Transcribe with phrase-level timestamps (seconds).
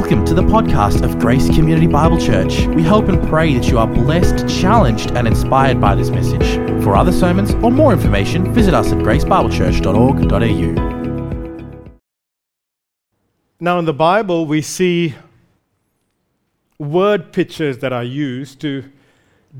[0.00, 2.66] Welcome to the podcast of Grace Community Bible Church.
[2.68, 6.54] We hope and pray that you are blessed, challenged, and inspired by this message.
[6.82, 11.90] For other sermons or more information, visit us at gracebiblechurch.org.au.
[13.60, 15.16] Now, in the Bible, we see
[16.78, 18.90] word pictures that are used to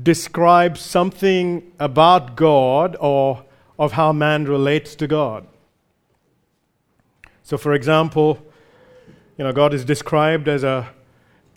[0.01, 3.45] describe something about God or
[3.77, 5.45] of how man relates to God.
[7.43, 8.43] So, for example,
[9.41, 10.93] you know, God is described as a,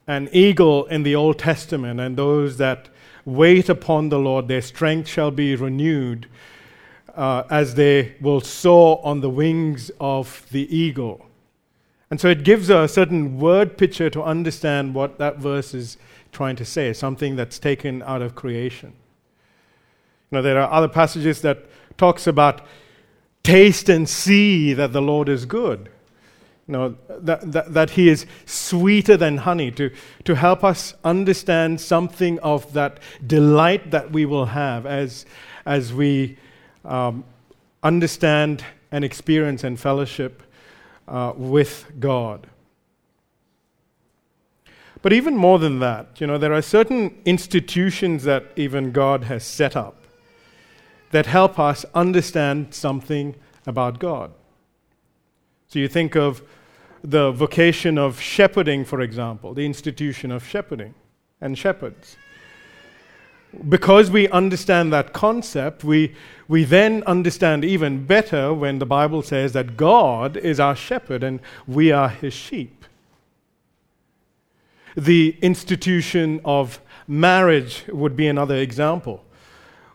[0.07, 2.89] an eagle in the Old Testament, and those that
[3.27, 6.27] wait upon the Lord, their strength shall be renewed
[7.15, 11.27] uh, as they will soar on the wings of the eagle.
[12.09, 15.99] And so it gives a certain word picture to understand what that verse is
[16.33, 18.95] trying to say, something that's taken out of creation.
[20.31, 21.67] You know, there are other passages that
[21.99, 22.63] talks about
[23.43, 25.91] taste and see that the Lord is good
[26.73, 29.91] know, that, that, that he is sweeter than honey, to,
[30.25, 35.27] to help us understand something of that delight that we will have as,
[35.67, 36.39] as we
[36.85, 37.25] um,
[37.83, 40.43] understand and experience and fellowship
[41.07, 42.47] uh, with God.
[45.03, 49.45] But even more than that, you know, there are certain institutions that even God has
[49.45, 49.97] set up
[51.11, 53.35] that help us understand something
[53.67, 54.33] about God.
[55.75, 56.41] So you think of
[57.03, 60.95] the vocation of shepherding, for example, the institution of shepherding
[61.41, 62.17] and shepherds.
[63.69, 66.15] Because we understand that concept, we,
[66.47, 71.41] we then understand even better when the Bible says that God is our shepherd and
[71.67, 72.85] we are his sheep.
[74.97, 79.25] The institution of marriage would be another example,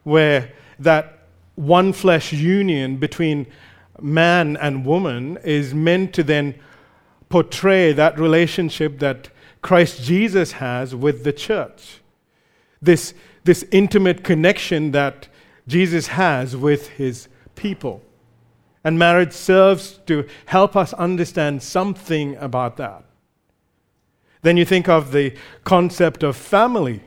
[0.03, 1.19] where that
[1.55, 3.47] one flesh union between
[4.01, 6.55] man and woman is meant to then
[7.29, 9.29] portray that relationship that
[9.61, 12.01] Christ Jesus has with the church.
[12.81, 15.27] This, this intimate connection that
[15.67, 18.01] Jesus has with his people.
[18.83, 23.03] And marriage serves to help us understand something about that.
[24.41, 25.33] Then you think of the
[25.65, 27.01] concept of family.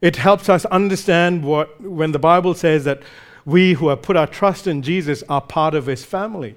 [0.00, 3.02] It helps us understand what, when the Bible says that
[3.48, 6.54] we who have put our trust in Jesus are part of his family.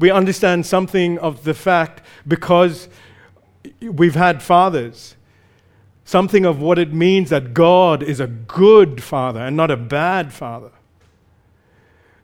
[0.00, 2.88] We understand something of the fact because
[3.80, 5.14] we've had fathers,
[6.04, 10.32] something of what it means that God is a good father and not a bad
[10.32, 10.72] father.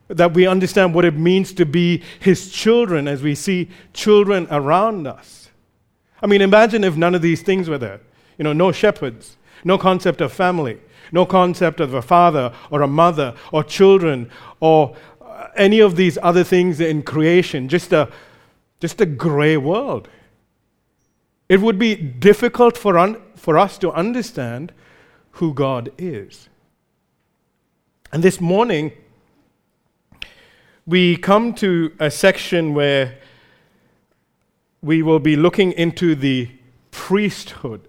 [0.08, 5.06] That we understand what it means to be his children as we see children around
[5.06, 5.48] us.
[6.20, 8.00] I mean, imagine if none of these things were there.
[8.36, 10.80] You know, no shepherds, no concept of family,
[11.12, 16.18] no concept of a father or a mother or children or uh, any of these
[16.22, 18.08] other things in creation, just a,
[18.80, 20.08] just a gray world.
[21.48, 24.72] It would be difficult for, un, for us to understand
[25.32, 26.48] who God is.
[28.12, 28.92] And this morning,
[30.86, 33.18] we come to a section where
[34.82, 36.50] we will be looking into the
[36.90, 37.86] priesthood,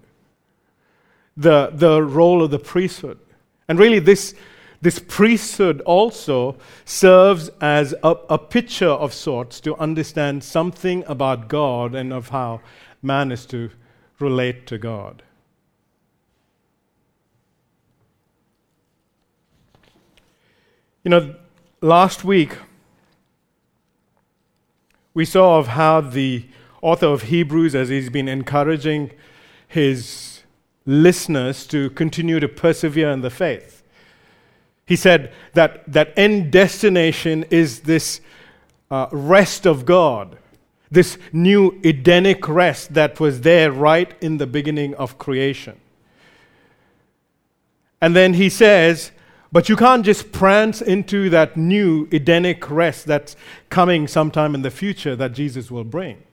[1.36, 3.19] the, the role of the priesthood.
[3.68, 4.34] And really, this
[4.81, 11.94] this priesthood also serves as a, a picture of sorts to understand something about God
[11.94, 12.62] and of how
[13.03, 13.70] man is to
[14.20, 15.22] relate to God.
[21.03, 21.36] You know,
[21.81, 22.58] last week
[25.14, 26.46] we saw of how the
[26.81, 29.12] author of Hebrews, as he's been encouraging
[29.68, 30.41] his
[30.86, 33.84] listeners to continue to persevere in the faith,
[34.86, 38.22] he said that that end destination is this
[38.90, 40.38] uh, rest of God,
[40.90, 45.80] this new Edenic rest that was there right in the beginning of creation.
[48.02, 49.12] And then he says,
[49.52, 53.36] but you can't just prance into that new Edenic rest that's
[53.70, 56.24] coming sometime in the future that Jesus will bring.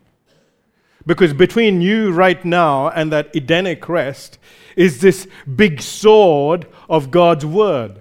[1.09, 4.39] Because between you right now and that Edenic rest
[4.77, 5.27] is this
[5.57, 8.01] big sword of God's Word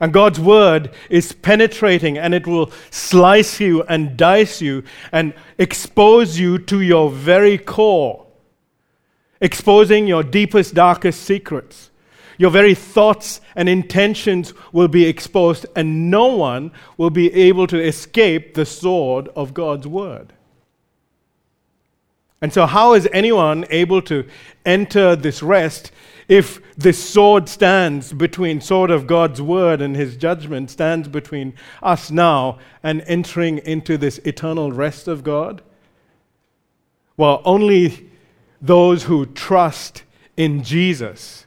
[0.00, 6.38] and God's word is penetrating and it will slice you and dice you and expose
[6.38, 8.26] you to your very core,
[9.40, 11.90] exposing your deepest, darkest secrets.
[12.36, 17.84] Your very thoughts and intentions will be exposed, and no one will be able to
[17.84, 20.32] escape the sword of God's word.
[22.40, 24.24] And so, how is anyone able to
[24.64, 25.90] enter this rest
[26.28, 32.10] if this sword stands between sword of God's word and his judgment stands between us
[32.10, 35.62] now and entering into this eternal rest of God?
[37.16, 38.08] Well, only
[38.60, 40.04] those who trust
[40.36, 41.46] in Jesus.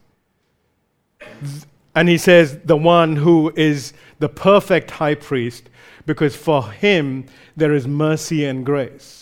[1.96, 5.70] And he says, the one who is the perfect high priest,
[6.06, 9.21] because for him there is mercy and grace.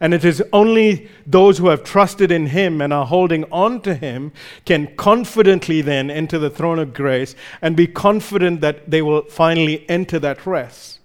[0.00, 3.94] And it is only those who have trusted in him and are holding on to
[3.94, 4.32] him
[4.64, 9.88] can confidently then enter the throne of grace and be confident that they will finally
[9.90, 11.00] enter that rest.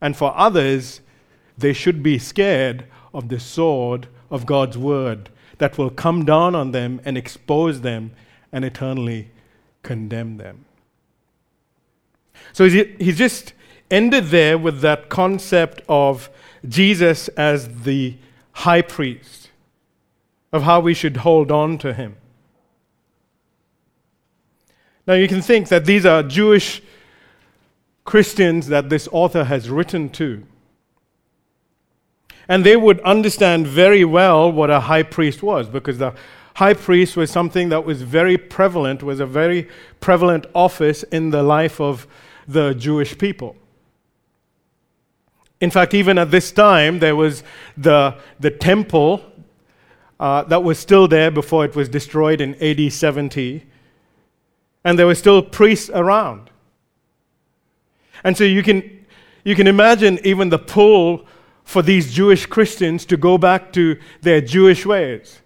[0.00, 1.00] And for others,
[1.56, 6.72] they should be scared of the sword of God's word that will come down on
[6.72, 8.10] them and expose them
[8.52, 9.30] and eternally
[9.82, 10.64] condemn them.
[12.52, 13.52] So he's just
[13.90, 16.28] ended there with that concept of
[16.68, 18.16] Jesus as the
[18.52, 19.50] high priest,
[20.52, 22.16] of how we should hold on to him.
[25.06, 26.82] Now you can think that these are Jewish
[28.04, 30.44] Christians that this author has written to.
[32.48, 36.14] And they would understand very well what a high priest was because the
[36.54, 39.68] high priest was something that was very prevalent, was a very
[40.00, 42.06] prevalent office in the life of
[42.46, 43.56] the Jewish people.
[45.60, 47.42] In fact, even at this time, there was
[47.76, 49.22] the, the temple
[50.20, 53.64] uh, that was still there before it was destroyed in AD 70,
[54.84, 56.50] and there were still priests around.
[58.24, 59.06] And so you can,
[59.44, 61.26] you can imagine even the pull
[61.64, 65.40] for these Jewish Christians to go back to their Jewish ways.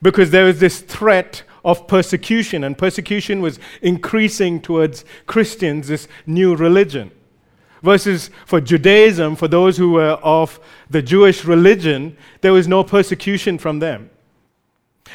[0.00, 6.56] Because there was this threat of persecution, and persecution was increasing towards Christians, this new
[6.56, 7.12] religion.
[7.82, 13.58] Versus for Judaism, for those who were of the Jewish religion, there was no persecution
[13.58, 14.10] from them.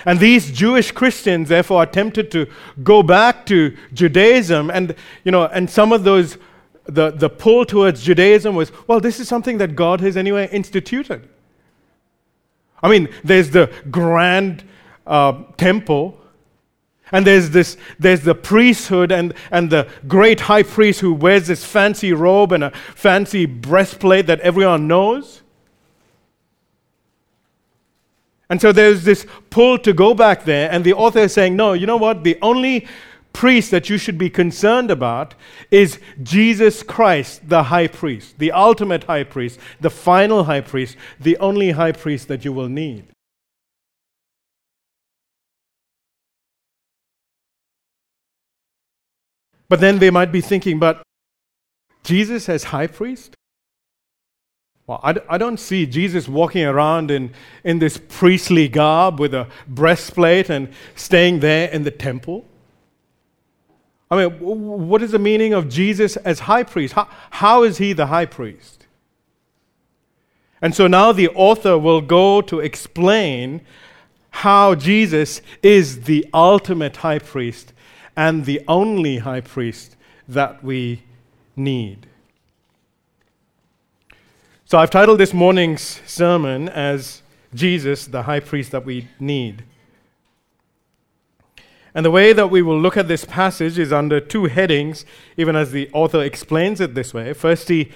[0.06, 2.48] And these Jewish Christians, therefore, attempted to
[2.84, 6.38] go back to Judaism, and you know, and some of those
[6.88, 11.28] the, the pull towards Judaism was, well, this is something that God has anyway instituted.
[12.82, 14.64] I mean, there's the grand
[15.06, 16.20] uh, temple,
[17.12, 21.64] and there's this there's the priesthood and, and the great high priest who wears this
[21.64, 25.42] fancy robe and a fancy breastplate that everyone knows.
[28.50, 31.74] And so there's this pull to go back there, and the author is saying, no,
[31.74, 32.24] you know what?
[32.24, 32.88] The only
[33.34, 35.36] priest that you should be concerned about
[35.70, 41.38] is Jesus Christ, the high priest, the ultimate high priest, the final high priest, the
[41.38, 43.06] only high priest that you will need.
[49.70, 51.04] But then they might be thinking, but
[52.04, 53.36] Jesus as high priest?
[54.86, 57.34] Well, I I don't see Jesus walking around in,
[57.66, 62.46] in this priestly garb with a breastplate and staying there in the temple.
[64.10, 66.94] I mean, what is the meaning of Jesus as high priest?
[66.94, 68.86] How, how is he the high priest?
[70.62, 73.62] And so now the author will go to explain
[74.30, 77.74] how Jesus is the ultimate high priest
[78.18, 79.96] and the only high priest
[80.28, 81.04] that we
[81.56, 82.08] need.
[84.66, 87.22] So I've titled this morning's sermon as
[87.54, 89.64] Jesus, the high priest that we need.
[91.94, 95.06] And the way that we will look at this passage is under two headings,
[95.38, 97.34] even as the author explains it this way.
[97.34, 97.92] First, he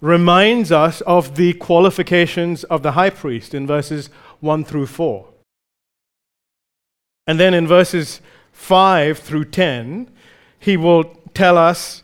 [0.00, 4.10] reminds us of the qualifications of the high priest in verses
[4.40, 5.26] 1 through 4.
[7.26, 8.20] And then in verses
[8.56, 10.10] 5 through 10,
[10.58, 12.02] he will tell us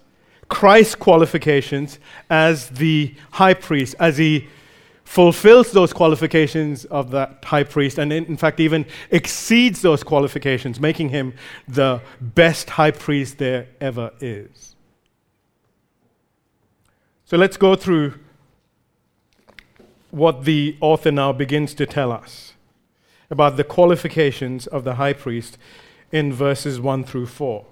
[0.48, 4.46] Christ's qualifications as the high priest, as he
[5.02, 11.08] fulfills those qualifications of that high priest, and in fact, even exceeds those qualifications, making
[11.08, 11.34] him
[11.66, 14.76] the best high priest there ever is.
[17.24, 18.20] So let's go through
[20.10, 22.52] what the author now begins to tell us
[23.30, 25.56] about the qualifications of the high priest
[26.12, 27.64] in verses 1 through 4.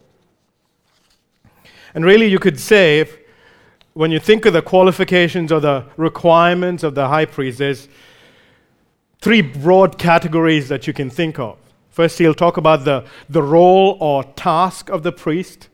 [1.94, 3.08] And really, you could say,
[3.94, 7.88] when you think of the qualifications or the requirements of the high priest, there's
[9.20, 11.58] three broad categories that you can think of.
[11.90, 15.68] First, he'll talk about the, the role or task of the priest,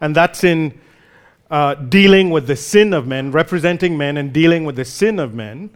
[0.00, 0.80] and that's in
[1.50, 5.34] uh, dealing with the sin of men, representing men and dealing with the sin of
[5.34, 5.70] men.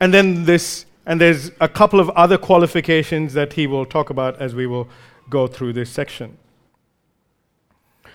[0.00, 4.40] And then this, and there's a couple of other qualifications that he will talk about
[4.40, 4.88] as we will
[5.28, 6.38] go through this section.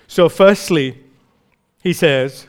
[0.06, 0.98] So, firstly,
[1.82, 2.46] he says,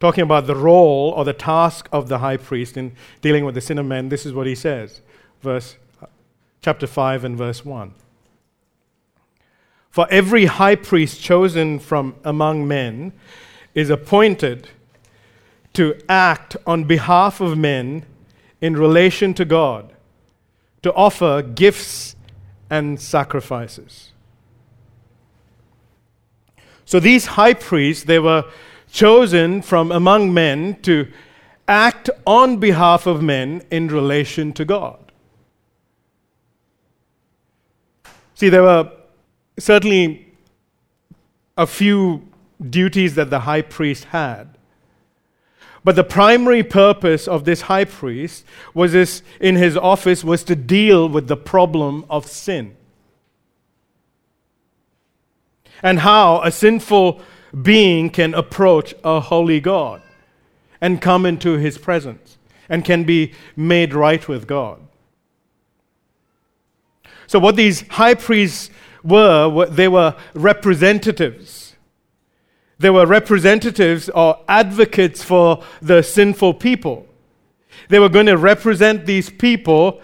[0.00, 3.60] talking about the role or the task of the high priest in dealing with the
[3.60, 5.00] sin of men, this is what he says,
[5.40, 5.76] verse
[6.60, 7.94] chapter 5 and verse 1.
[9.90, 13.12] For every high priest chosen from among men
[13.74, 14.68] is appointed
[15.74, 18.06] to act on behalf of men
[18.64, 19.92] in relation to God
[20.80, 22.16] to offer gifts
[22.70, 24.12] and sacrifices.
[26.86, 28.44] So these high priests, they were
[28.90, 31.12] chosen from among men to
[31.68, 35.12] act on behalf of men in relation to God.
[38.32, 38.90] See, there were
[39.58, 40.32] certainly
[41.58, 42.26] a few
[42.70, 44.53] duties that the high priest had.
[45.84, 50.56] But the primary purpose of this high priest was this in his office was to
[50.56, 52.74] deal with the problem of sin.
[55.82, 57.20] And how a sinful
[57.62, 60.00] being can approach a holy God
[60.80, 62.38] and come into his presence
[62.68, 64.80] and can be made right with God.
[67.26, 68.70] So, what these high priests
[69.02, 71.63] were, they were representatives.
[72.78, 77.06] They were representatives or advocates for the sinful people.
[77.88, 80.00] They were going to represent these people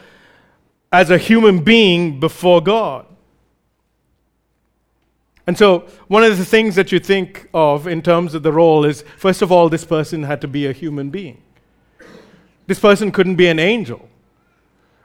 [0.92, 3.06] as a human being before God.
[5.46, 8.84] And so, one of the things that you think of in terms of the role
[8.84, 11.42] is first of all, this person had to be a human being.
[12.66, 14.08] This person couldn't be an angel.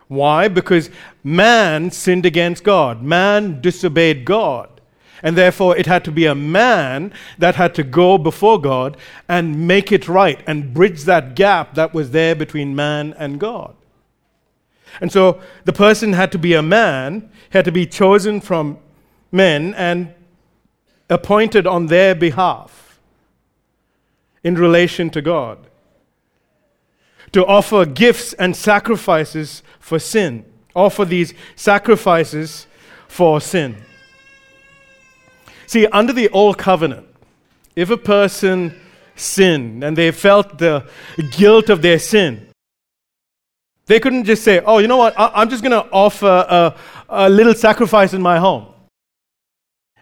[0.08, 0.48] Why?
[0.48, 0.92] Because
[1.24, 4.75] man sinned against God, man disobeyed God.
[5.26, 8.96] And therefore, it had to be a man that had to go before God
[9.28, 13.74] and make it right and bridge that gap that was there between man and God.
[15.02, 18.78] And so the person had to be a man, had to be chosen from
[19.32, 20.14] men and
[21.10, 23.00] appointed on their behalf
[24.44, 25.58] in relation to God
[27.32, 30.46] to offer gifts and sacrifices for sin.
[30.76, 32.68] Offer these sacrifices
[33.08, 33.78] for sin.
[35.68, 37.08] See, under the old covenant,
[37.76, 38.80] if a person
[39.16, 40.88] sinned and they felt the
[41.32, 42.48] guilt of their sin,
[43.88, 46.76] they couldn't just say, oh, you know what, I- am just going to offer a,
[47.10, 48.68] a, little sacrifice in my home.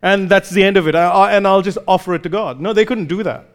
[0.02, 0.96] And that's the end of it.
[0.96, 2.60] I, I, and I'll just offer it to God.
[2.60, 3.54] No, they couldn't do that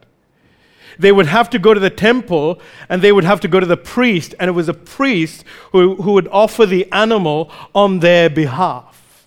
[0.99, 3.67] they would have to go to the temple and they would have to go to
[3.67, 8.29] the priest, and it was a priest who, who would offer the animal on their
[8.29, 9.27] behalf.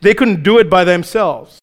[0.00, 1.58] They couldn't do it by themselves.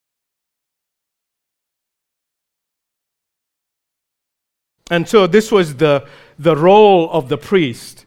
[4.90, 6.06] And so this was the,
[6.38, 8.04] the role of the priest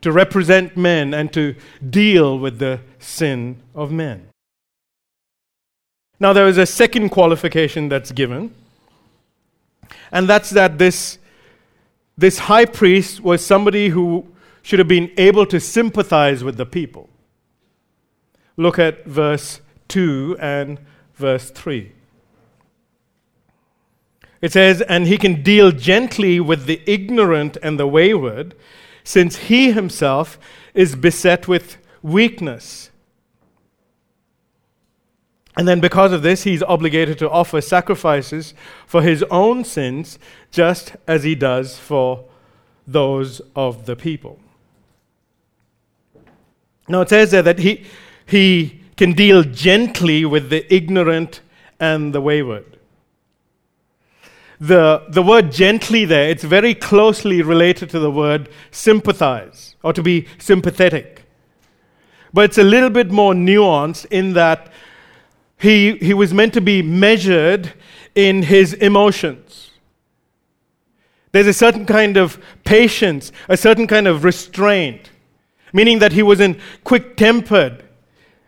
[0.00, 1.54] to represent men and to
[1.88, 4.28] deal with the sin of men.
[6.18, 8.54] Now, there is a second qualification that's given
[10.12, 11.18] and that's that this,
[12.16, 14.26] this high priest was somebody who
[14.62, 17.08] should have been able to sympathize with the people.
[18.56, 20.78] Look at verse 2 and
[21.14, 21.92] verse 3.
[24.40, 28.54] It says, And he can deal gently with the ignorant and the wayward,
[29.04, 30.38] since he himself
[30.74, 32.90] is beset with weakness.
[35.56, 38.52] And then, because of this, he's obligated to offer sacrifices
[38.86, 40.18] for his own sins,
[40.50, 42.26] just as he does for
[42.86, 44.38] those of the people.
[46.88, 47.84] Now, it says there that he,
[48.26, 51.40] he can deal gently with the ignorant
[51.80, 52.75] and the wayward.
[54.58, 60.02] The, the word gently there, it's very closely related to the word sympathize or to
[60.02, 61.24] be sympathetic.
[62.32, 64.72] But it's a little bit more nuanced in that
[65.58, 67.72] he, he was meant to be measured
[68.14, 69.70] in his emotions.
[71.32, 75.10] There's a certain kind of patience, a certain kind of restraint,
[75.72, 77.84] meaning that he wasn't quick tempered,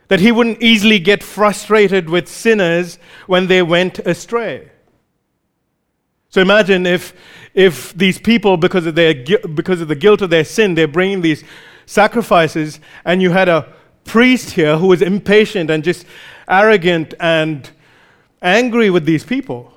[0.08, 4.70] that he wouldn't easily get frustrated with sinners when they went astray.
[6.30, 7.14] So imagine if,
[7.54, 9.14] if these people, because of, their,
[9.54, 11.42] because of the guilt of their sin, they're bringing these
[11.86, 13.66] sacrifices, and you had a
[14.04, 16.04] priest here who was impatient and just
[16.48, 17.70] arrogant and
[18.42, 19.72] angry with these people.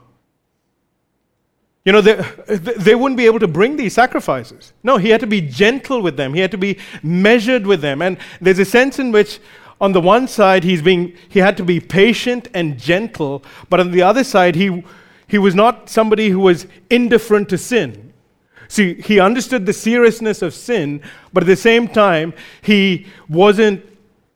[1.85, 2.15] You know, they,
[2.55, 4.73] they wouldn't be able to bring these sacrifices.
[4.83, 6.33] No, he had to be gentle with them.
[6.33, 8.01] He had to be measured with them.
[8.01, 9.39] And there's a sense in which,
[9.79, 13.89] on the one side, he's being, he had to be patient and gentle, but on
[13.91, 14.83] the other side, he,
[15.31, 18.11] he was not somebody who was indifferent to sin.
[18.67, 23.85] See, he understood the seriousness of sin, but at the same time, he wasn't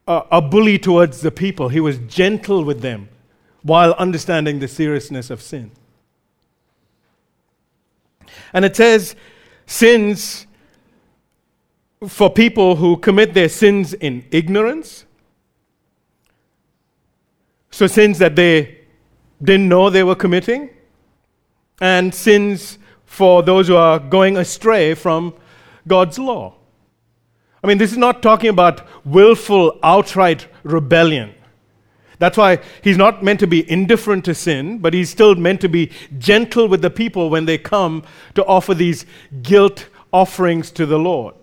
[0.08, 1.68] a, a bully towards the people.
[1.68, 3.10] He was gentle with them
[3.62, 5.70] while understanding the seriousness of sin.
[8.54, 9.18] And it says,
[9.66, 10.48] sins
[12.08, 15.04] for people who commit their sins in ignorance.
[17.70, 18.80] So, sins that they
[19.44, 20.70] didn't know they were committing,
[21.82, 25.34] and sins for those who are going astray from
[25.88, 26.54] God's law.
[27.64, 31.34] I mean, this is not talking about willful, outright rebellion.
[32.20, 35.70] That's why he's not meant to be indifferent to sin, but he's still meant to
[35.70, 38.04] be gentle with the people when they come
[38.36, 39.06] to offer these
[39.42, 41.34] guilt offerings to the Lord.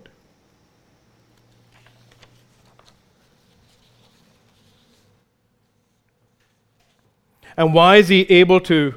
[7.55, 8.95] And why is he able to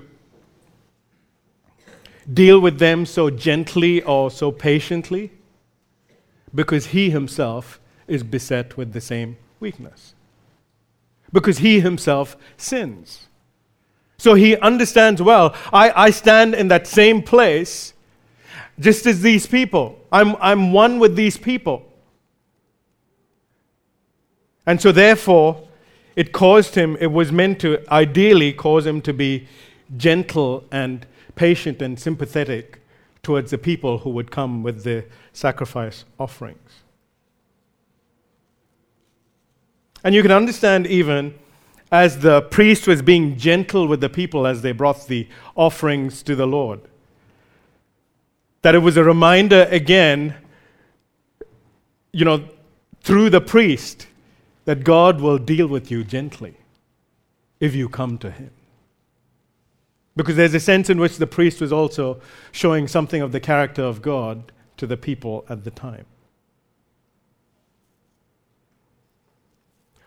[2.33, 5.33] deal with them so gently or so patiently?
[6.55, 10.15] Because he himself is beset with the same weakness
[11.33, 13.29] because he himself sins.
[14.19, 17.93] So he understands well, I, I stand in that same place
[18.81, 19.99] just as these people.
[20.11, 21.85] I'm, I'm one with these people.
[24.65, 25.69] And so, therefore,
[26.17, 29.47] it caused him, it was meant to ideally cause him to be
[29.97, 31.07] gentle and
[31.37, 32.81] patient and sympathetic
[33.23, 36.83] towards the people who would come with the sacrifice offerings.
[40.03, 41.35] And you can understand even
[41.91, 46.35] as the priest was being gentle with the people as they brought the offerings to
[46.35, 46.81] the Lord,
[48.63, 50.35] that it was a reminder again,
[52.13, 52.49] you know,
[53.03, 54.09] through the priest,
[54.65, 56.55] that God will deal with you gently
[57.61, 58.51] if you come to Him.
[60.17, 62.21] Because there's a sense in which the priest was also
[62.51, 66.07] showing something of the character of God to the people at the time.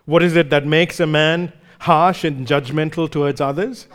[0.04, 3.86] What is it that makes a man harsh and judgmental towards others?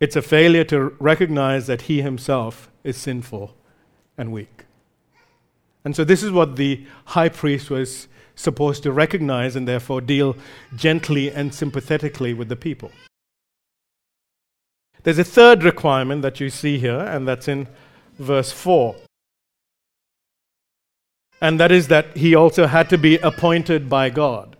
[0.00, 3.54] It's a failure to recognize that he himself is sinful
[4.18, 4.64] and weak.
[5.84, 10.36] And so, this is what the high priest was supposed to recognize and therefore deal
[10.74, 12.90] gently and sympathetically with the people.
[15.02, 17.68] There's a third requirement that you see here, and that's in
[18.18, 18.96] verse 4
[21.40, 24.56] and that is that he also had to be appointed by God.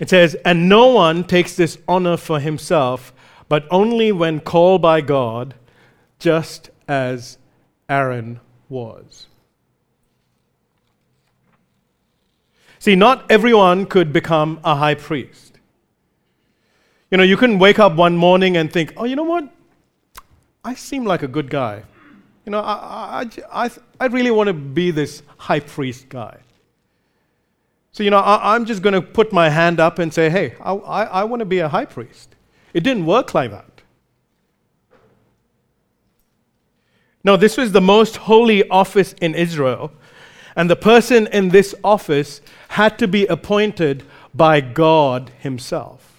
[0.00, 3.12] It says, And no one takes this honor for himself,
[3.48, 5.54] but only when called by God,
[6.18, 7.38] just as
[7.88, 9.26] Aaron was.
[12.78, 15.51] See, not everyone could become a high priest.
[17.12, 19.46] You know, you couldn't wake up one morning and think, oh, you know what?
[20.64, 21.82] I seem like a good guy.
[22.46, 23.70] You know, I, I, I,
[24.00, 26.38] I really want to be this high priest guy.
[27.92, 30.54] So, you know, I, am just going to put my hand up and say, hey,
[30.58, 32.34] I, I, I want to be a high priest.
[32.72, 33.82] It didn't work like that.
[37.22, 39.92] No, this was the most holy office in Israel,
[40.56, 44.02] and the person in this office had to be appointed
[44.34, 46.11] by God Himself.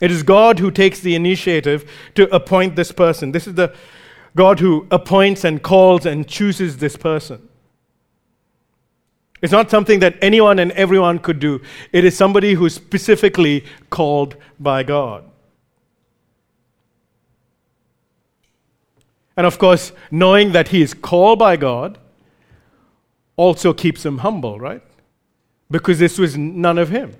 [0.00, 3.32] It is God who takes the initiative to appoint this person.
[3.32, 3.74] This is the
[4.36, 7.48] God who appoints and calls and chooses this person.
[9.42, 11.60] It's not something that anyone and everyone could do.
[11.92, 15.24] It is somebody who's specifically called by God.
[19.36, 21.98] And of course, knowing that he is called by God
[23.36, 24.82] also keeps him humble, right?
[25.70, 27.16] Because this was none of him,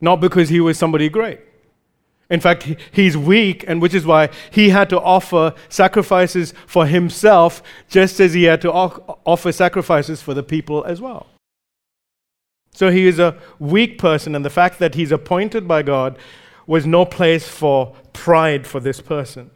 [0.00, 1.38] not because he was somebody great.
[2.30, 7.62] In fact, he's weak, and which is why he had to offer sacrifices for himself,
[7.88, 11.26] just as he had to offer sacrifices for the people as well.
[12.72, 16.18] So he is a weak person, and the fact that he's appointed by God
[16.66, 19.50] was no place for pride for this person.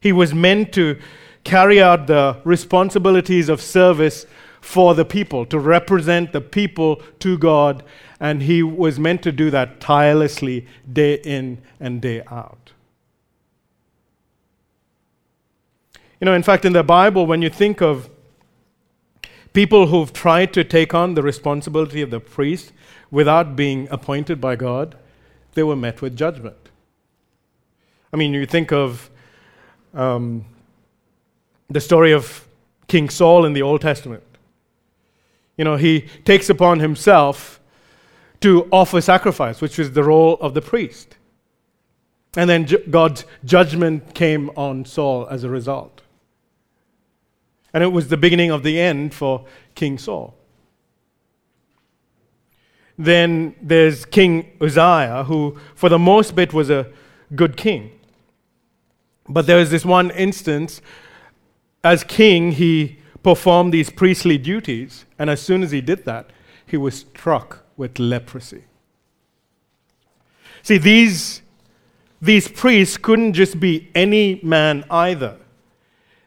[0.00, 0.98] He was meant to
[1.42, 4.26] carry out the responsibilities of service
[4.66, 7.84] for the people, to represent the people to God
[8.18, 12.72] and he was meant to do that tirelessly, day in and day out.
[16.20, 18.10] You know, in fact, in the Bible, when you think of
[19.52, 22.72] people who've tried to take on the responsibility of the priest
[23.08, 24.96] without being appointed by God,
[25.54, 26.70] they were met with judgment.
[28.12, 29.10] I mean, you think of
[29.94, 30.44] um,
[31.70, 32.48] the story of
[32.88, 34.24] King Saul in the Old Testament.
[35.56, 37.60] You know, he takes upon himself
[38.40, 41.16] to offer sacrifice, which was the role of the priest.
[42.36, 46.02] And then ju- God's judgment came on Saul as a result.
[47.72, 50.34] And it was the beginning of the end for King Saul.
[52.98, 56.90] Then there's King Uzziah, who, for the most bit, was a
[57.34, 57.90] good king.
[59.28, 60.80] But there was this one instance,
[61.82, 66.30] as king, he performed these priestly duties, and as soon as he did that,
[66.64, 68.62] he was struck with leprosy.
[70.62, 71.42] See, these,
[72.22, 75.38] these priests couldn't just be any man either.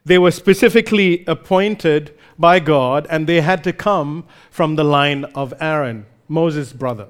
[0.03, 5.53] They were specifically appointed by God, and they had to come from the line of
[5.62, 7.07] Aaron, Moses' brother.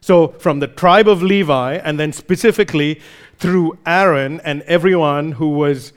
[0.00, 3.00] So, from the tribe of Levi, and then specifically
[3.36, 5.92] through Aaron and everyone who was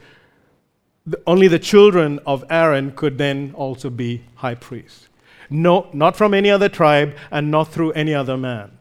[1.25, 5.09] only the children of Aaron could then also be high priests.
[5.49, 8.77] No, not from any other tribe and not through any other man.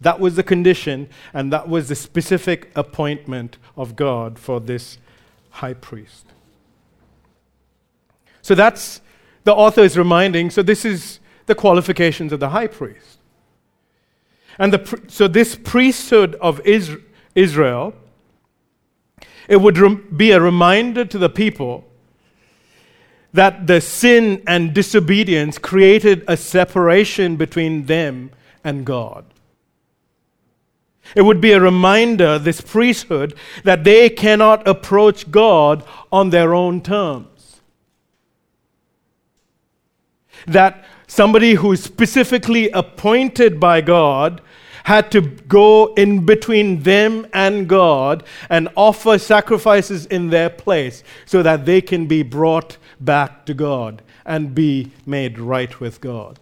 [0.00, 4.98] That was the condition, and that was the specific appointment of God for this
[5.50, 6.26] high priest.
[8.42, 9.00] So that's
[9.44, 10.50] the author is reminding.
[10.50, 13.18] So this is the qualifications of the high priest.
[14.58, 17.94] And the, so this priesthood of Israel,
[19.48, 21.84] it would rem- be a reminder to the people
[23.32, 28.30] that the sin and disobedience created a separation between them
[28.62, 29.24] and God.
[31.14, 33.34] It would be a reminder, this priesthood,
[33.64, 35.82] that they cannot approach God
[36.12, 37.60] on their own terms.
[40.46, 44.42] That somebody who is specifically appointed by God
[44.88, 51.42] had to go in between them and God and offer sacrifices in their place so
[51.42, 56.38] that they can be brought back to God and be made right with God.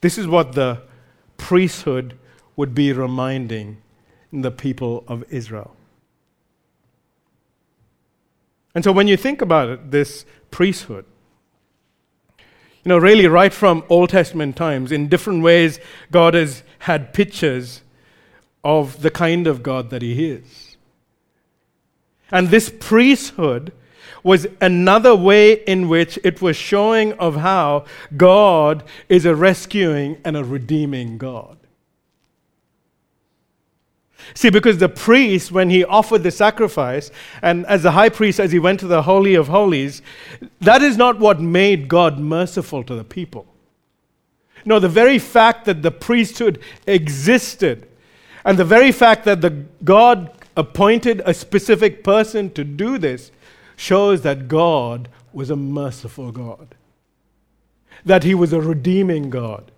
[0.00, 0.82] This is what the
[1.36, 2.18] priesthood
[2.56, 3.76] would be reminding
[4.32, 5.76] the people of Israel.
[8.74, 11.04] And so when you think about it, this priesthood,
[12.84, 15.78] you know, really right from Old Testament times, in different ways,
[16.10, 17.82] God has had pictures
[18.64, 20.76] of the kind of God that He is.
[22.30, 23.72] And this priesthood
[24.22, 27.84] was another way in which it was showing of how
[28.16, 31.59] God is a rescuing and a redeeming God.
[34.34, 37.10] See, because the priest, when he offered the sacrifice,
[37.42, 40.02] and as the high priest, as he went to the Holy of Holies,
[40.60, 43.46] that is not what made God merciful to the people.
[44.64, 47.88] No, the very fact that the priesthood existed,
[48.44, 53.30] and the very fact that the God appointed a specific person to do this,
[53.76, 56.74] shows that God was a merciful God,
[58.04, 59.70] that He was a redeeming God,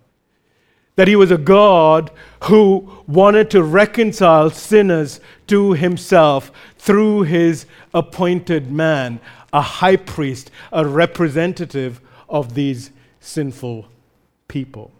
[0.95, 2.11] that He was a God
[2.43, 9.19] who wanted to reconcile sinners to Himself through His appointed man,
[9.51, 13.87] a high priest, a representative of these sinful
[14.47, 14.91] people.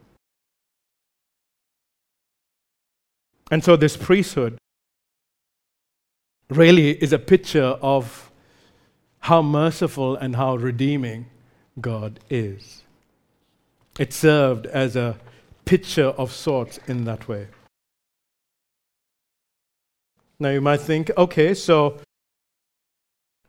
[3.52, 4.58] And so, this priesthood
[6.50, 8.32] really is a picture of
[9.20, 11.28] how merciful and how redeeming
[11.80, 12.84] God is.
[14.00, 15.18] It served as a
[15.66, 17.48] picture of sorts in that way.
[20.40, 22.00] Now you might think, okay, so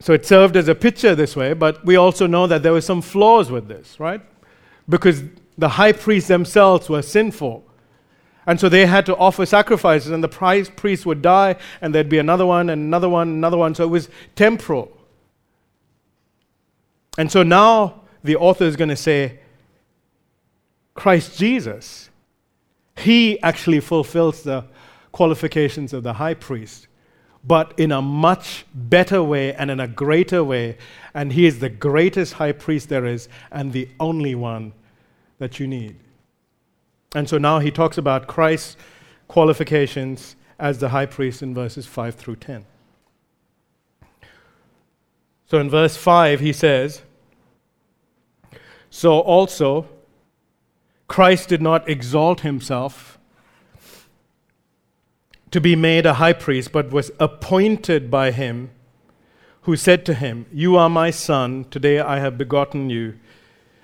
[0.00, 2.80] so it served as a picture this way, but we also know that there were
[2.80, 4.20] some flaws with this, right?
[4.88, 5.22] Because
[5.56, 7.64] the high priests themselves were sinful.
[8.46, 12.18] And so they had to offer sacrifices, and the priest would die, and there'd be
[12.18, 13.74] another one, and another one, another one.
[13.74, 14.92] So it was temporal.
[17.16, 19.38] And so now the author is going to say,
[20.94, 22.10] Christ Jesus,
[22.96, 24.64] he actually fulfills the
[25.12, 26.86] qualifications of the high priest,
[27.44, 30.78] but in a much better way and in a greater way.
[31.12, 34.72] And he is the greatest high priest there is and the only one
[35.38, 35.96] that you need.
[37.14, 38.76] And so now he talks about Christ's
[39.28, 42.64] qualifications as the high priest in verses 5 through 10.
[45.46, 47.02] So in verse 5, he says,
[48.90, 49.88] So also,
[51.06, 53.18] Christ did not exalt himself
[55.50, 58.70] to be made a high priest, but was appointed by him,
[59.62, 63.18] who said to him, You are my son, today I have begotten you.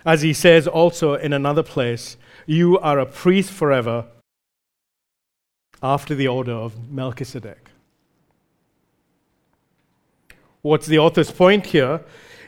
[0.04, 4.06] As he says also in another place, You are a priest forever
[5.82, 7.70] after the order of Melchizedek.
[10.62, 12.00] What's the author's point here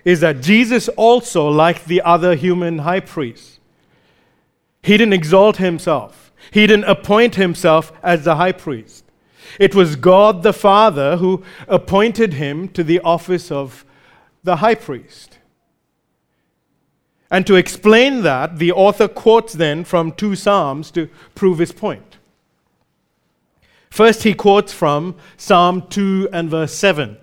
[0.05, 3.61] is that Jesus also, like the other human high priests,
[4.83, 6.33] he didn't exalt himself.
[6.51, 9.05] He didn't appoint himself as the high priest.
[9.59, 13.85] It was God the Father who appointed him to the office of
[14.43, 15.39] the high priest.
[17.31, 22.19] And to explain that, the author quotes then from two Psalms to prove his point.
[23.91, 27.19] First, he quotes from Psalm 2 and verse 7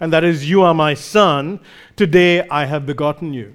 [0.00, 1.60] and that is, You are my son,
[1.96, 3.54] today I have begotten you.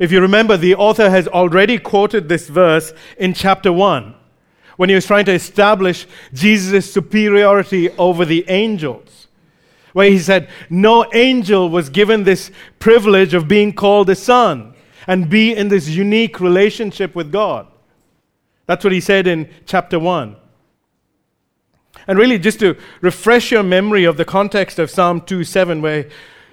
[0.00, 4.14] If you remember, the author has already quoted this verse in chapter 1
[4.76, 9.28] when he was trying to establish Jesus' superiority over the angels.
[9.92, 14.74] where he said, No angel was given this privilege of being called a son
[15.06, 17.66] and be in this unique relationship with God.
[18.66, 20.36] That's what he said in chapter 1.
[22.06, 26.08] And really, just to refresh your memory of the context of Psalm 2 7, where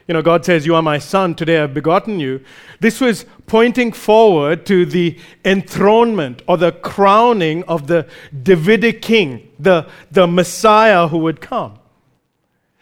[0.08, 2.42] you know, God says, You are my son, today I've begotten you.
[2.80, 8.08] This was pointing forward to the enthronement or the crowning of the
[8.44, 11.80] Davidic king, the, the Messiah who would come.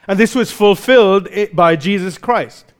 [0.07, 2.73] And this was fulfilled by Jesus Christ.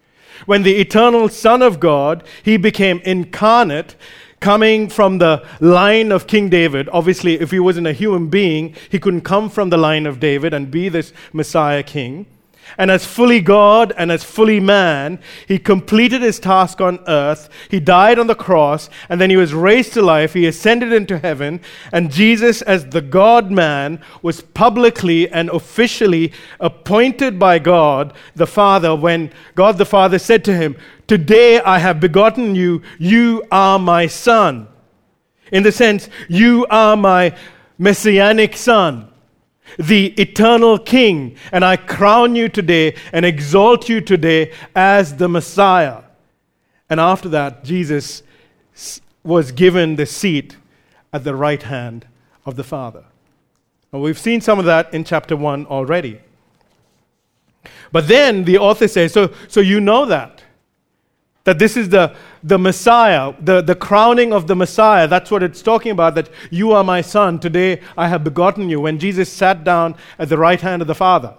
[0.46, 3.96] When the eternal Son of God, he became incarnate,
[4.42, 6.88] coming from the line of King David.
[6.92, 10.54] Obviously, if he wasn't a human being, he couldn't come from the line of David
[10.54, 12.28] and be this Messiah king.
[12.78, 17.50] And as fully God and as fully man, he completed his task on earth.
[17.70, 20.34] He died on the cross, and then he was raised to life.
[20.34, 21.62] He ascended into heaven.
[21.92, 28.96] And Jesus, as the God man, was publicly and officially appointed by God the Father
[28.96, 30.76] when God the Father said to him,
[31.08, 32.82] Today I have begotten you.
[32.98, 34.68] You are my son.
[35.52, 37.36] In the sense, you are my
[37.78, 39.12] messianic son
[39.78, 46.04] the eternal King, and I crown you today and exalt you today as the Messiah.
[46.90, 48.24] And after that, Jesus
[49.24, 50.56] was given the seat
[51.12, 52.06] at the right hand
[52.46, 53.06] of the Father.
[53.92, 56.20] We've seen some of that in chapter 1 already.
[57.92, 60.44] But then the author says, so, so you know that.
[61.46, 62.16] That this is the,
[62.46, 65.08] the Messiah, the, the crowning of the Messiah.
[65.08, 67.40] That's what it's talking about, that you are my son.
[67.40, 68.80] Today I have begotten you.
[68.80, 71.34] When Jesus sat down at the right hand of the Father.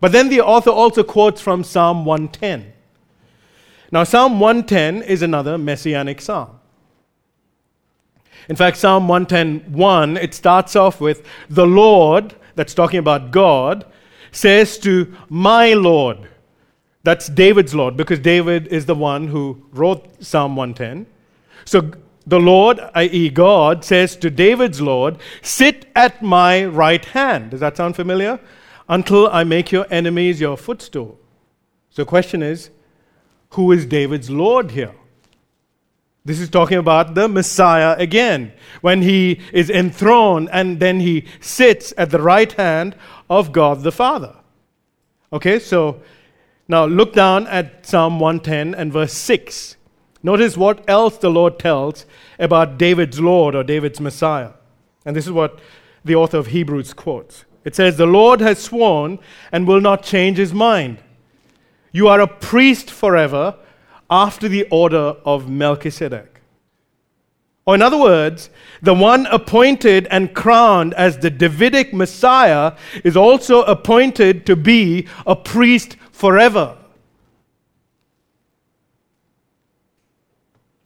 [0.00, 2.72] But then the author also quotes from Psalm 110.
[3.92, 6.58] Now, Psalm 110 is another messianic psalm.
[8.48, 13.84] In fact, Psalm 110:1, it starts off with the Lord, that's talking about God,
[14.32, 16.28] says to my Lord.
[17.04, 21.06] That's David's Lord because David is the one who wrote Psalm 110.
[21.66, 21.92] So
[22.26, 27.50] the Lord, i.e., God, says to David's Lord, Sit at my right hand.
[27.50, 28.40] Does that sound familiar?
[28.88, 31.18] Until I make your enemies your footstool.
[31.90, 32.70] So the question is,
[33.50, 34.94] who is David's Lord here?
[36.24, 41.92] This is talking about the Messiah again, when he is enthroned and then he sits
[41.98, 42.96] at the right hand
[43.28, 44.34] of God the Father.
[45.32, 46.00] Okay, so
[46.68, 49.76] now look down at Psalm 110 and verse 6.
[50.22, 52.06] Notice what else the Lord tells
[52.38, 54.52] about David's Lord or David's Messiah.
[55.04, 55.58] And this is what
[56.04, 57.44] the author of Hebrews quotes.
[57.64, 59.18] It says, The Lord has sworn
[59.52, 60.98] and will not change his mind.
[61.92, 63.56] You are a priest forever
[64.10, 66.40] after the order of Melchizedek.
[67.66, 68.50] Or, in other words,
[68.82, 75.34] the one appointed and crowned as the Davidic Messiah is also appointed to be a
[75.34, 76.78] priest forever.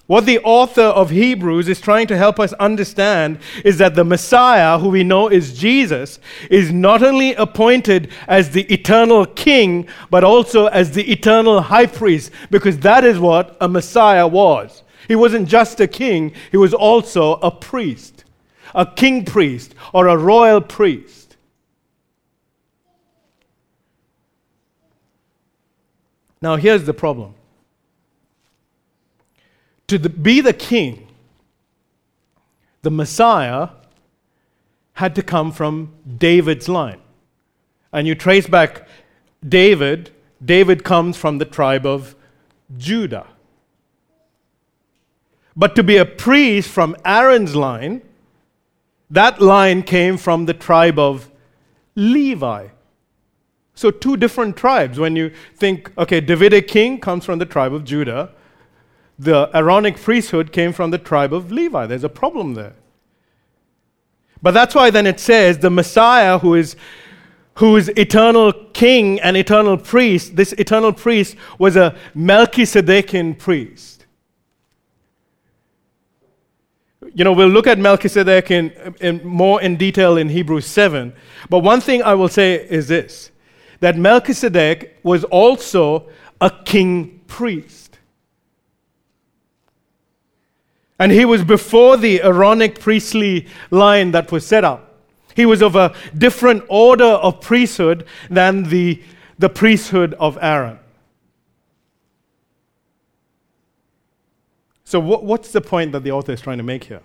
[0.06, 4.78] What the author of Hebrews is trying to help us understand is that the Messiah,
[4.78, 6.18] who we know is Jesus,
[6.50, 12.32] is not only appointed as the eternal king, but also as the eternal high priest,
[12.50, 14.82] because that is what a Messiah was.
[15.08, 18.24] He wasn't just a king, he was also a priest,
[18.74, 21.27] a king priest, or a royal priest.
[26.40, 27.34] Now, here's the problem
[29.88, 31.08] to the, be the king,
[32.82, 33.70] the Messiah
[34.94, 37.00] had to come from David's line.
[37.92, 38.86] And you trace back
[39.46, 40.10] David,
[40.44, 42.14] David comes from the tribe of
[42.76, 43.26] Judah.
[45.56, 48.02] But to be a priest from Aaron's line,
[49.10, 51.30] that line came from the tribe of
[51.94, 52.68] Levi.
[53.78, 54.98] So, two different tribes.
[54.98, 58.32] When you think, okay, Davidic king comes from the tribe of Judah,
[59.16, 61.86] the Aaronic priesthood came from the tribe of Levi.
[61.86, 62.74] There's a problem there.
[64.42, 66.74] But that's why then it says the Messiah, who is,
[67.54, 74.06] who is eternal king and eternal priest, this eternal priest was a Melchizedekian priest.
[77.14, 81.12] You know, we'll look at Melchizedek in, in more in detail in Hebrews 7.
[81.48, 83.30] But one thing I will say is this
[83.80, 86.08] that Melchizedek was also
[86.40, 87.98] a king priest.
[90.98, 94.96] And he was before the Aaronic priestly line that was set up.
[95.36, 99.00] He was of a different order of priesthood than the,
[99.38, 100.80] the priesthood of Aaron.
[104.82, 107.02] So, what, what's the point that the author is trying to make here?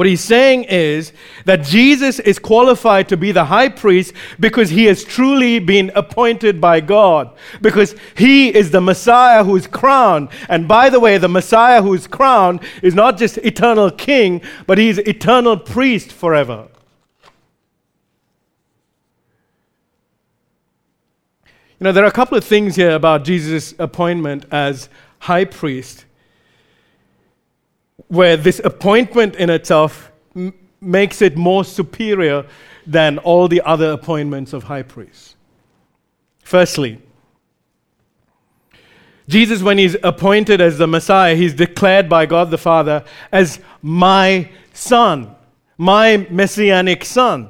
[0.00, 1.12] What he's saying is
[1.44, 6.58] that Jesus is qualified to be the high priest because he has truly been appointed
[6.58, 10.30] by God, because he is the Messiah who is crowned.
[10.48, 14.78] And by the way, the Messiah who is crowned is not just eternal king, but
[14.78, 16.68] he's eternal priest forever.
[21.44, 26.06] You know, there are a couple of things here about Jesus' appointment as high priest
[28.10, 32.44] where this appointment in itself m- makes it more superior
[32.86, 35.36] than all the other appointments of high priests.
[36.42, 37.00] Firstly,
[39.28, 44.50] Jesus, when he's appointed as the Messiah, he's declared by God the Father as my
[44.72, 45.32] son,
[45.78, 47.48] my messianic son.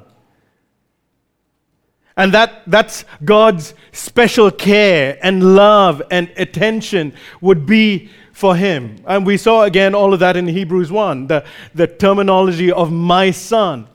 [2.15, 8.11] And that, that's God's special care and love and attention would be
[8.41, 8.95] for him.
[9.05, 13.29] And we saw again all of that in Hebrews 1, the, the terminology of my
[13.29, 13.87] son.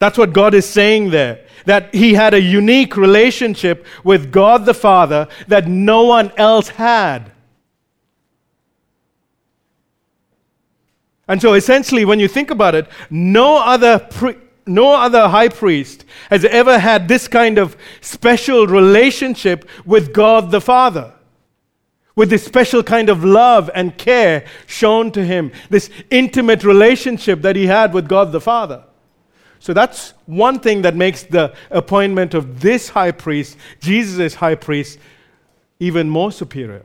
[0.00, 1.46] That's what God is saying there.
[1.66, 7.30] That he had a unique relationship with God the Father that no one else had.
[11.28, 16.04] And so essentially, when you think about it, no other, pri- no other high priest
[16.28, 21.14] has ever had this kind of special relationship with God the Father
[22.16, 27.56] with this special kind of love and care shown to him, this intimate relationship that
[27.56, 28.84] he had with God the Father.
[29.58, 34.98] So that's one thing that makes the appointment of this high priest, Jesus' high priest,
[35.80, 36.84] even more superior.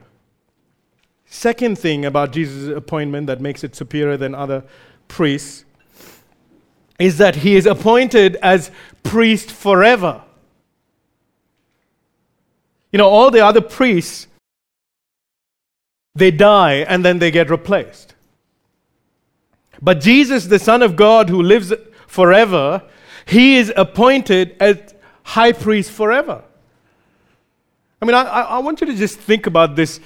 [1.26, 4.64] Second thing about Jesus' appointment that makes it superior than other
[5.06, 5.64] priests
[6.98, 8.70] is that he is appointed as
[9.02, 10.22] priest forever.
[12.92, 14.26] You know, all the other priests
[16.14, 18.14] they die and then they get replaced.
[19.82, 21.72] But Jesus, the Son of God who lives
[22.06, 22.82] forever,
[23.26, 26.42] he is appointed as high priest forever.
[28.02, 30.00] I mean, I, I want you to just think about this.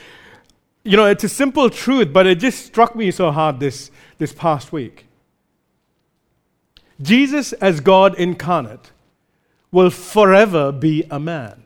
[0.82, 4.32] You know, it's a simple truth, but it just struck me so hard this, this
[4.32, 5.06] past week.
[7.00, 8.90] Jesus, as God incarnate,
[9.70, 11.63] will forever be a man.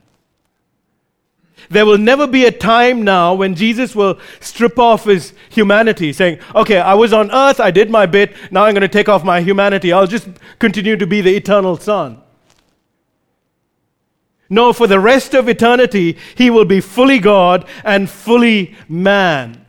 [1.69, 6.39] There will never be a time now when Jesus will strip off his humanity, saying,
[6.55, 9.23] Okay, I was on earth, I did my bit, now I'm going to take off
[9.23, 9.91] my humanity.
[9.91, 10.27] I'll just
[10.59, 12.21] continue to be the eternal Son.
[14.49, 19.65] No, for the rest of eternity, he will be fully God and fully man.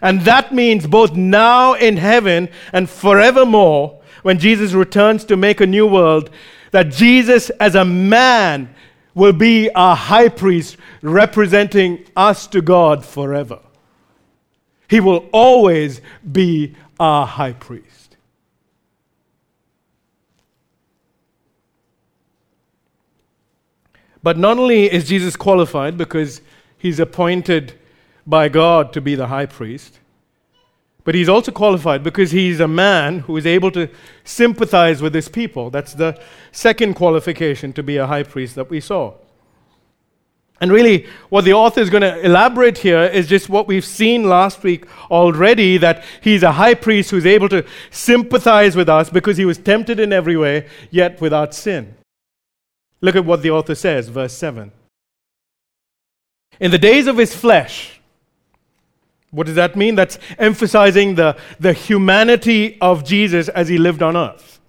[0.00, 5.66] And that means both now in heaven and forevermore, when Jesus returns to make a
[5.66, 6.30] new world,
[6.70, 8.73] that Jesus as a man
[9.14, 13.60] will be our high priest representing us to God forever.
[14.88, 16.00] He will always
[16.30, 18.16] be our high priest.
[24.22, 26.40] But not only is Jesus qualified because
[26.78, 27.74] he's appointed
[28.26, 30.00] by God to be the high priest,
[31.04, 33.88] but he's also qualified because he's a man who is able to
[34.24, 35.70] sympathize with his people.
[35.70, 36.18] That's the
[36.50, 39.14] second qualification to be a high priest that we saw.
[40.60, 44.28] And really, what the author is going to elaborate here is just what we've seen
[44.28, 49.36] last week already that he's a high priest who's able to sympathize with us because
[49.36, 51.96] he was tempted in every way, yet without sin.
[53.02, 54.72] Look at what the author says, verse 7.
[56.60, 57.93] In the days of his flesh,
[59.34, 59.96] what does that mean?
[59.96, 64.60] That's emphasizing the, the humanity of Jesus as he lived on earth.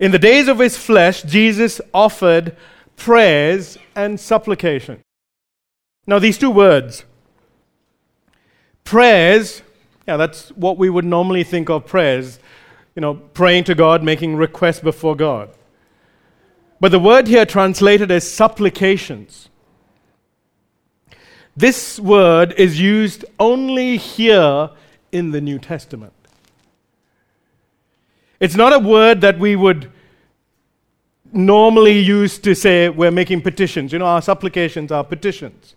[0.00, 2.56] In the days of his flesh, Jesus offered
[2.96, 5.00] prayers and supplication.
[6.08, 7.04] Now, these two words,
[8.82, 9.62] prayers,
[10.08, 12.40] yeah, that's what we would normally think of prayers,
[12.96, 15.50] you know, praying to God, making requests before God.
[16.80, 19.50] But the word here translated as supplications
[21.58, 24.70] this word is used only here
[25.10, 26.12] in the New Testament.
[28.38, 29.90] It's not a word that we would
[31.32, 33.92] normally use to say we're making petitions.
[33.92, 35.74] You know, our supplications are petitions.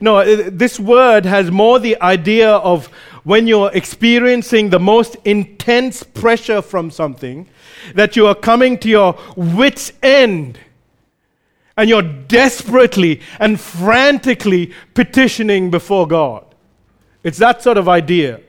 [0.00, 2.86] No, uh, this word has more the idea of
[3.22, 7.48] when you're experiencing the most intense pressure from something,
[7.94, 10.58] that you are coming to your wits' end
[11.78, 16.44] and you're desperately and frantically petitioning before God.
[17.22, 18.40] It's that sort of idea.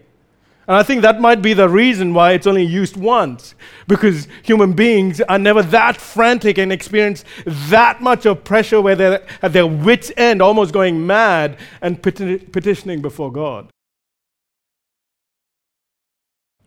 [0.67, 3.55] And I think that might be the reason why it's only used once,
[3.87, 9.27] because human beings are never that frantic and experience that much of pressure where they're
[9.41, 13.69] at their wits' end, almost going mad and petitioning before God.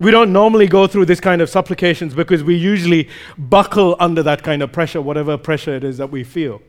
[0.03, 4.42] We don't normally go through this kind of supplications because we usually buckle under that
[4.42, 6.61] kind of pressure, whatever pressure it is that we feel.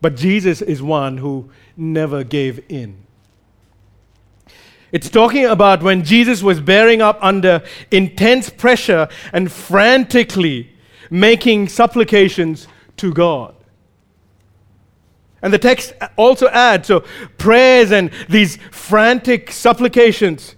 [0.00, 3.04] But Jesus is one who never gave in.
[4.92, 10.72] It's talking about when Jesus was bearing up under intense pressure and frantically
[11.10, 13.54] making supplications to God.
[15.42, 17.00] And the text also adds so
[17.36, 20.56] prayers and these frantic supplications.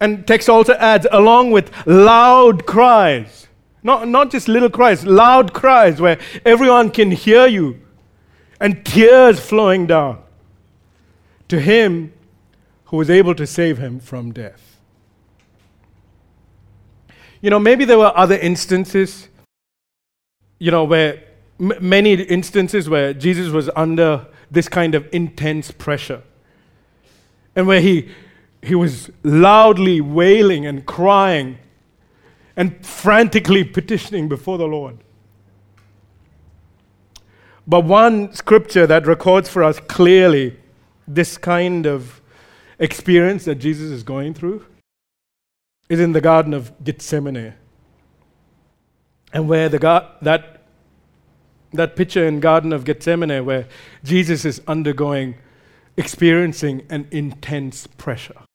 [0.00, 3.48] And text also adds along with loud cries.
[3.82, 7.80] Not, not just little cries, loud cries where everyone can hear you
[8.60, 10.22] and tears flowing down.
[11.48, 12.12] To him,
[12.86, 14.80] who was able to save him from death.
[17.40, 19.28] You know, maybe there were other instances,
[20.58, 21.22] you know, where
[21.60, 26.22] m- many instances where Jesus was under this kind of intense pressure
[27.54, 28.10] and where he,
[28.62, 31.58] he was loudly wailing and crying
[32.56, 34.98] and frantically petitioning before the Lord.
[37.66, 40.58] But one scripture that records for us clearly
[41.06, 42.20] this kind of
[42.78, 44.64] experience that Jesus is going through
[45.88, 47.54] is in the Garden of Gethsemane.
[49.32, 50.62] And where the God, that,
[51.72, 53.68] that picture in Garden of Gethsemane where
[54.02, 55.36] Jesus is undergoing,
[55.96, 58.47] experiencing an intense pressure.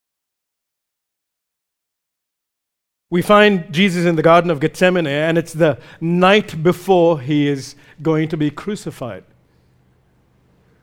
[3.13, 7.75] We find Jesus in the Garden of Gethsemane, and it's the night before he is
[8.01, 9.23] going to be crucified.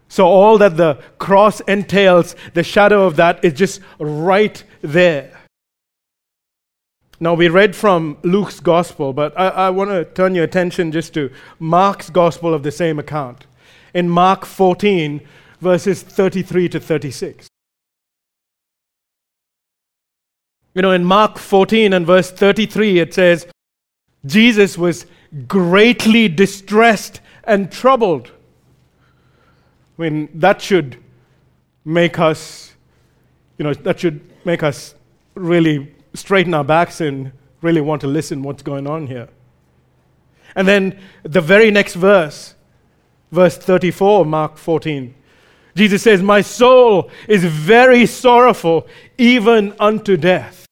[0.08, 5.40] So, all that the cross entails, the shadow of that is just right there.
[7.18, 11.12] Now, we read from Luke's gospel, but I, I want to turn your attention just
[11.14, 13.46] to Mark's gospel of the same account.
[13.92, 15.20] In Mark 14,
[15.60, 17.49] verses 33 to 36.
[20.74, 23.46] You know, in Mark 14 and verse 33, it says,
[24.24, 25.06] Jesus was
[25.48, 28.30] greatly distressed and troubled.
[29.98, 30.96] I mean, that should
[31.84, 32.74] make us,
[33.58, 34.94] you know, that should make us
[35.34, 39.28] really straighten our backs and really want to listen what's going on here.
[40.54, 42.54] And then the very next verse,
[43.30, 45.14] verse 34, Mark 14,
[45.76, 48.86] Jesus says, My soul is very sorrowful,
[49.18, 50.66] even unto death.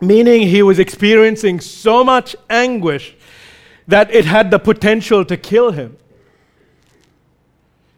[0.00, 3.14] Meaning he was experiencing so much anguish
[3.86, 5.96] that it had the potential to kill him.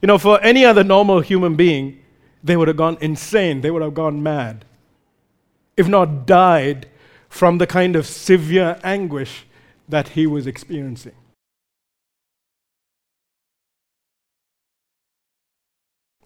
[0.03, 2.03] You know, for any other normal human being,
[2.43, 4.67] they would have gone insane, they would have gone mad,
[5.79, 6.89] if not died
[7.31, 9.47] from the kind of severe anguish
[9.89, 11.15] that he was experiencing.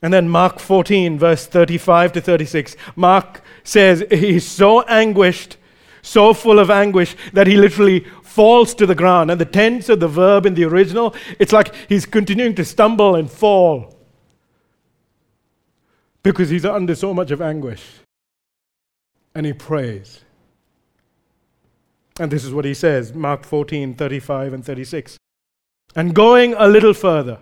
[0.00, 2.76] And then Mark 14, verse 35 to 36.
[2.94, 5.56] Mark says he's so anguished,
[6.02, 9.30] so full of anguish, that he literally falls to the ground.
[9.30, 13.16] And the tense of the verb in the original, it's like he's continuing to stumble
[13.16, 13.96] and fall
[16.22, 17.84] because he's under so much of anguish.
[19.34, 20.24] And he prays.
[22.20, 25.16] And this is what he says Mark 14, 35 and 36.
[25.96, 27.38] And going a little further,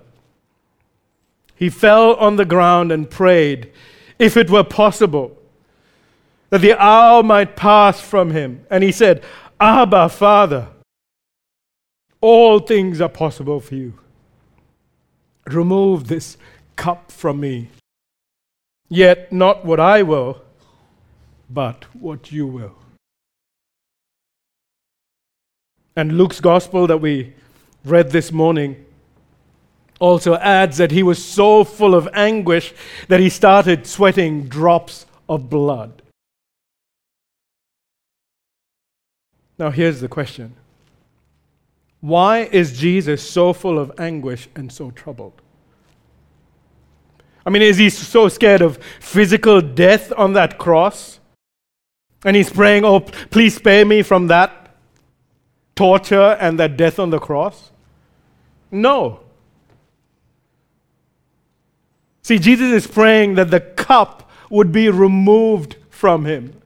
[1.57, 3.73] he fell on the ground and prayed,
[4.19, 5.37] if it were possible,
[6.51, 8.65] that the hour might pass from him.
[8.71, 9.25] And he said,
[9.59, 10.69] Abba, Father,
[12.21, 13.95] all things are possible for you.
[15.47, 16.37] Remove this
[16.77, 17.71] cup from me.
[18.89, 20.43] Yet not what I will,
[21.51, 22.77] but what you will.
[25.97, 27.33] And Luke's gospel that we
[27.85, 28.86] read this morning
[29.99, 32.75] also adds that he was so full of anguish
[33.09, 36.03] that he started sweating drops of blood.
[39.59, 40.55] Now, here's the question
[42.01, 45.41] why is Jesus so full of anguish and so troubled?
[47.45, 51.21] I mean, is he so scared of physical death on that cross?
[52.25, 54.75] And he's praying, Oh, please spare me from that
[55.77, 57.71] torture and that death on the cross?
[58.71, 59.21] No.
[62.27, 66.61] See, Jesus is praying that the cup would be removed from him.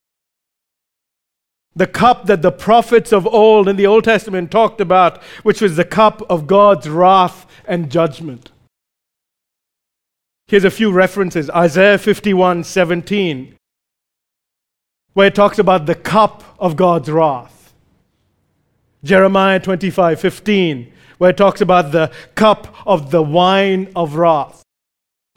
[1.76, 5.76] The cup that the prophets of old in the Old Testament talked about, which was
[5.76, 8.50] the cup of God's wrath and judgment.
[10.46, 13.54] Here's a few references Isaiah 51 17,
[15.12, 17.74] where it talks about the cup of God's wrath.
[19.04, 24.64] Jeremiah 25 15, where it talks about the cup of the wine of wrath.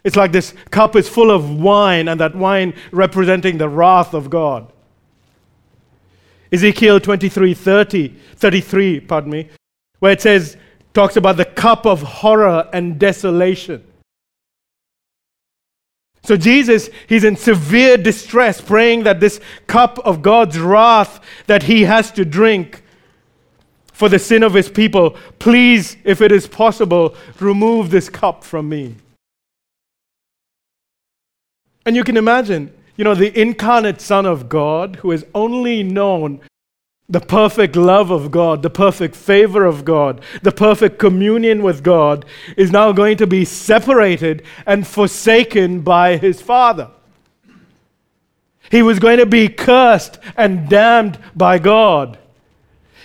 [0.03, 4.29] It's like this cup is full of wine, and that wine representing the wrath of
[4.29, 4.71] God.
[6.51, 9.49] Ezekiel 23 30, 33, pardon me,
[9.99, 10.57] where it says,
[10.93, 13.83] talks about the cup of horror and desolation.
[16.23, 21.81] So Jesus, he's in severe distress, praying that this cup of God's wrath that he
[21.83, 22.83] has to drink
[23.91, 28.69] for the sin of his people, please, if it is possible, remove this cup from
[28.69, 28.95] me.
[31.85, 36.41] And you can imagine, you know, the incarnate Son of God who has only known
[37.09, 42.25] the perfect love of God, the perfect favor of God, the perfect communion with God,
[42.55, 46.89] is now going to be separated and forsaken by his Father.
[48.71, 52.17] He was going to be cursed and damned by God.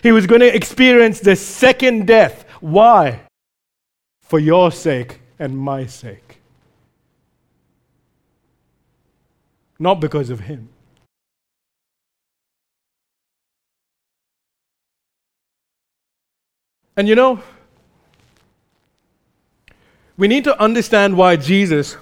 [0.03, 2.45] He was going to experience the second death.
[2.61, 3.20] Why?
[4.22, 6.28] For your sake and my sake.
[9.79, 10.68] Not because of him.
[16.97, 17.41] And you know,
[20.16, 21.97] we need to understand why Jesus,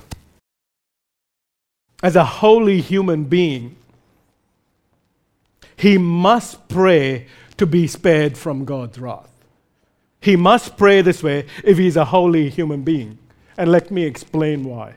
[2.02, 3.76] as a holy human being,
[5.76, 7.26] he must pray
[7.58, 9.30] to be spared from God's wrath.
[10.22, 13.18] He must pray this way if he's a holy human being.
[13.58, 14.94] And let me explain why.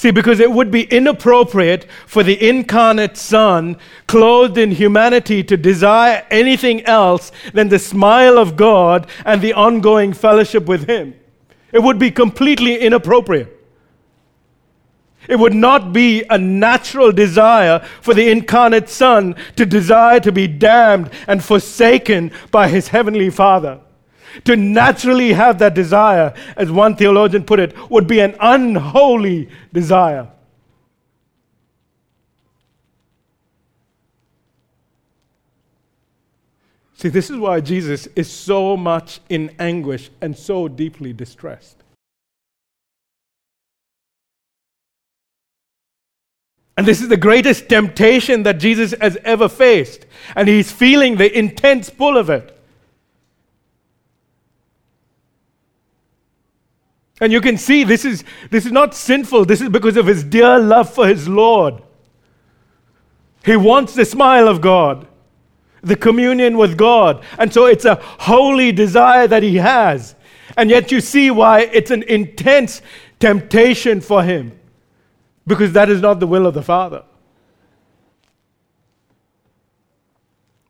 [0.00, 3.76] See, because it would be inappropriate for the incarnate Son,
[4.06, 10.14] clothed in humanity, to desire anything else than the smile of God and the ongoing
[10.14, 11.14] fellowship with Him.
[11.70, 13.54] It would be completely inappropriate.
[15.28, 20.46] It would not be a natural desire for the incarnate Son to desire to be
[20.46, 23.80] damned and forsaken by His Heavenly Father
[24.44, 30.28] to naturally have that desire, as one theologian put it, would be an unholy desire.
[36.94, 41.78] See, this is why Jesus is so much in anguish and so deeply distressed.
[46.76, 50.04] And this is the greatest temptation that Jesus has ever faced.
[50.36, 52.59] And he's feeling the intense pull of it.
[57.20, 59.44] And you can see this is, this is not sinful.
[59.44, 61.82] This is because of his dear love for his Lord.
[63.44, 65.06] He wants the smile of God,
[65.82, 67.22] the communion with God.
[67.38, 70.14] And so it's a holy desire that he has.
[70.56, 72.80] And yet you see why it's an intense
[73.18, 74.58] temptation for him.
[75.46, 77.04] Because that is not the will of the Father.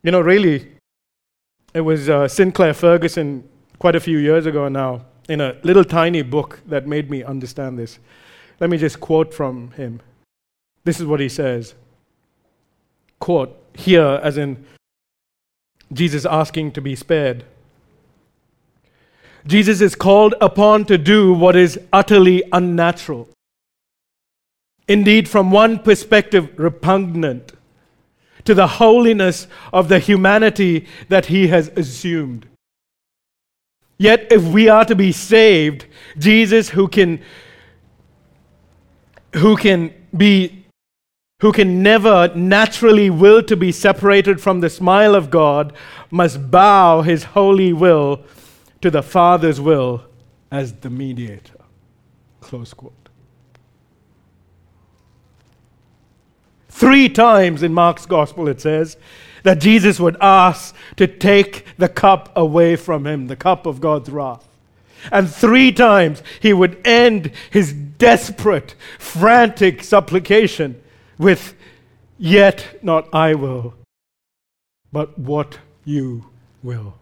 [0.03, 0.73] You know, really,
[1.75, 3.49] it was uh, Sinclair Ferguson
[3.79, 7.79] quite a few years ago now in a little tiny book that made me understand
[7.79, 8.01] this.
[8.59, 10.01] Let me just quote from him.
[10.83, 11.75] This is what he says.
[13.21, 14.67] Quote, here, as in
[15.93, 17.45] Jesus asking to be spared.
[19.47, 23.29] Jesus is called upon to do what is utterly unnatural.
[24.89, 27.53] Indeed, from one perspective, repugnant
[28.45, 32.50] to the holiness of the humanity that he has assumed.
[34.01, 35.85] Yet, if we are to be saved,
[36.17, 37.21] Jesus, who can,
[39.35, 40.65] who can be,
[41.43, 45.75] who can never naturally will to be separated from the smile of God,
[46.11, 48.25] must bow his holy will
[48.81, 50.07] to the Father's will
[50.51, 51.61] as the mediator.
[52.41, 53.11] Close quote.
[56.71, 58.97] Three times in Mark's gospel it says,
[59.43, 64.11] that Jesus would ask to take the cup away from him, the cup of God's
[64.11, 64.47] wrath.
[65.11, 70.81] And three times he would end his desperate, frantic supplication
[71.19, 71.55] with,
[72.19, 73.75] Yet not I will,
[74.93, 76.27] but what you
[76.63, 77.00] will.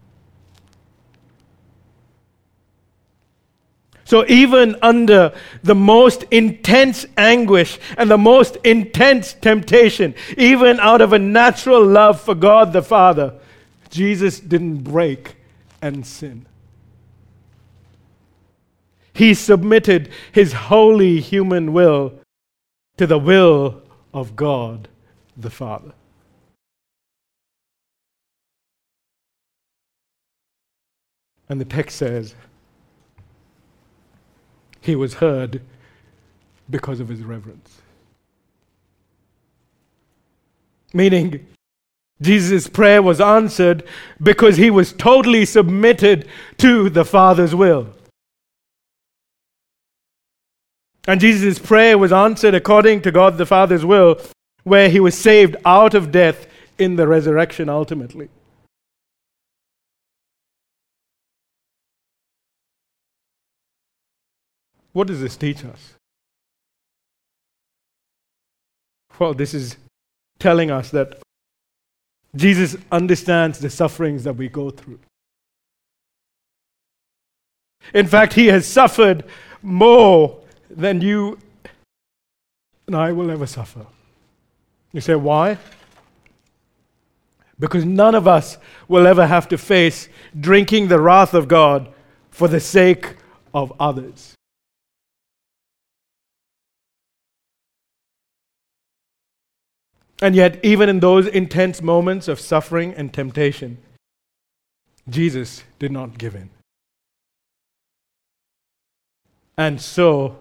[4.09, 11.13] So, even under the most intense anguish and the most intense temptation, even out of
[11.13, 13.35] a natural love for God the Father,
[13.91, 15.35] Jesus didn't break
[15.79, 16.47] and sin.
[19.13, 22.13] He submitted his holy human will
[22.97, 24.87] to the will of God
[25.37, 25.93] the Father.
[31.47, 32.33] And the text says,
[34.81, 35.61] he was heard
[36.69, 37.81] because of his reverence.
[40.93, 41.45] Meaning,
[42.21, 43.83] Jesus' prayer was answered
[44.21, 46.27] because he was totally submitted
[46.57, 47.87] to the Father's will.
[51.07, 54.19] And Jesus' prayer was answered according to God the Father's will,
[54.63, 58.29] where he was saved out of death in the resurrection ultimately.
[64.93, 65.93] What does this teach us?
[69.17, 69.77] Well, this is
[70.39, 71.19] telling us that
[72.35, 74.99] Jesus understands the sufferings that we go through.
[77.93, 79.25] In fact, he has suffered
[79.61, 81.37] more than you
[82.87, 83.85] and I will ever suffer.
[84.93, 85.59] You say, why?
[87.59, 90.09] Because none of us will ever have to face
[90.39, 91.93] drinking the wrath of God
[92.31, 93.15] for the sake
[93.53, 94.33] of others.
[100.21, 103.77] And yet, even in those intense moments of suffering and temptation,
[105.07, 106.49] Jesus did not give in.
[109.57, 110.37] And so,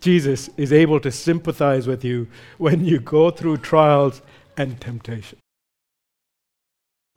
[0.00, 2.28] Jesus is able to sympathize with you
[2.58, 4.20] when you go through trials
[4.56, 5.38] and temptation.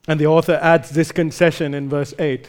[0.07, 2.47] And the author adds this concession in verse 8,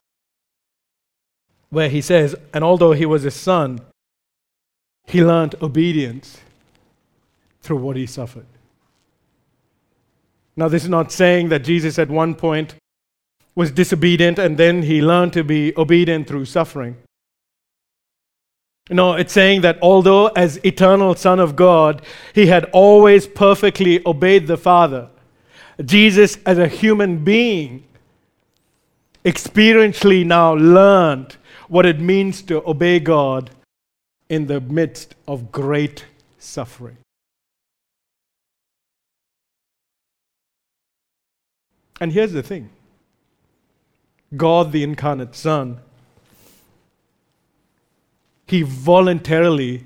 [1.70, 3.80] where he says, And although he was a son,
[5.06, 6.38] he learned obedience
[7.62, 8.46] through what he suffered.
[10.56, 12.74] Now, this is not saying that Jesus at one point
[13.54, 16.96] was disobedient and then he learned to be obedient through suffering.
[18.88, 22.02] No, it's saying that although, as eternal Son of God,
[22.34, 25.08] he had always perfectly obeyed the Father,
[25.84, 27.84] Jesus, as a human being,
[29.24, 31.36] experientially now learned
[31.68, 33.50] what it means to obey God
[34.28, 36.04] in the midst of great
[36.38, 36.96] suffering.
[42.00, 42.70] And here's the thing
[44.36, 45.80] God, the incarnate Son,
[48.46, 49.84] he voluntarily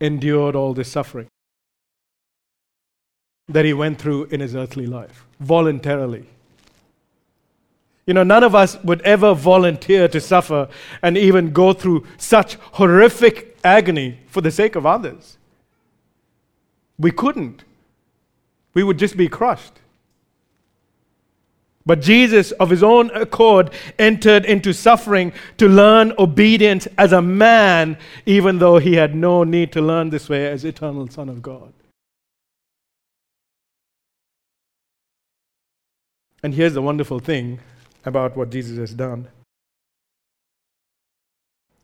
[0.00, 1.28] endured all this suffering
[3.48, 5.26] that he went through in his earthly life.
[5.40, 6.26] Voluntarily.
[8.06, 10.68] You know, none of us would ever volunteer to suffer
[11.02, 15.38] and even go through such horrific agony for the sake of others.
[16.98, 17.64] We couldn't.
[18.74, 19.80] We would just be crushed.
[21.86, 27.98] But Jesus, of his own accord, entered into suffering to learn obedience as a man,
[28.24, 31.72] even though he had no need to learn this way as eternal Son of God.
[36.42, 37.60] And here's the wonderful thing
[38.04, 39.28] about what Jesus has done.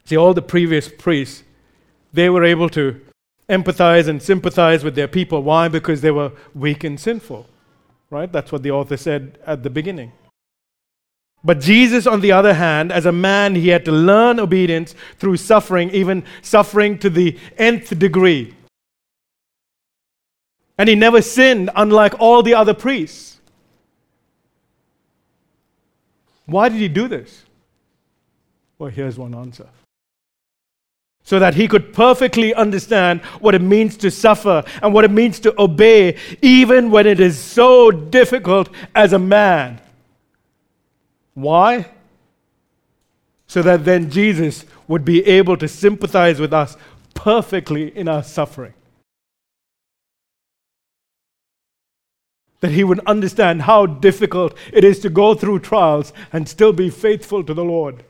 [0.05, 1.45] See, all the previous priests,
[2.13, 3.01] they were able to
[3.49, 5.43] empathize and sympathize with their people.
[5.43, 5.69] Why?
[5.69, 7.47] Because they were weak and sinful.
[8.11, 8.31] Right?
[8.31, 10.13] That's what the author said at the beginning.
[11.43, 15.39] But Jesus, on the other hand, as a man, he had to learn obedience through
[15.39, 18.55] suffering, even suffering to the nth degree.
[20.77, 23.41] And he never sinned, unlike all the other priests.
[26.47, 27.45] Why did he do this?
[28.79, 29.69] Well, here's one answer
[31.23, 35.39] so that he could perfectly understand what it means to suffer and what it means
[35.41, 39.81] to obey, even when it is so difficult as a man.
[41.35, 41.91] Why?
[43.47, 46.77] So that then Jesus would be able to sympathize with us
[47.15, 48.75] perfectly in our suffering.
[52.61, 56.91] That he would understand how difficult it is to go through trials and still be
[56.91, 58.05] faithful to the Lord.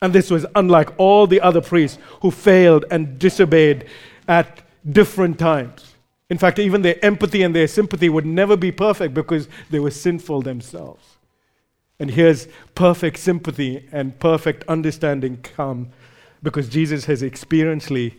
[0.00, 3.86] And this was unlike all the other priests who failed and disobeyed
[4.28, 5.94] at different times.
[6.30, 9.90] In fact, even their empathy and their sympathy would never be perfect because they were
[9.90, 11.16] sinful themselves.
[11.98, 15.90] And here's perfect sympathy and perfect understanding come
[16.42, 18.14] because Jesus has experientially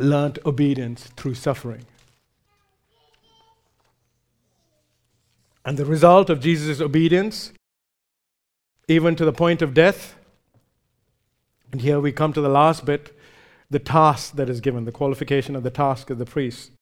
[0.00, 1.84] learned obedience through suffering.
[5.64, 7.52] And the result of Jesus' obedience
[8.88, 10.16] even to the point of death.
[11.70, 13.16] And here we come to the last bit
[13.70, 16.72] the task that is given, the qualification of the task of the priest.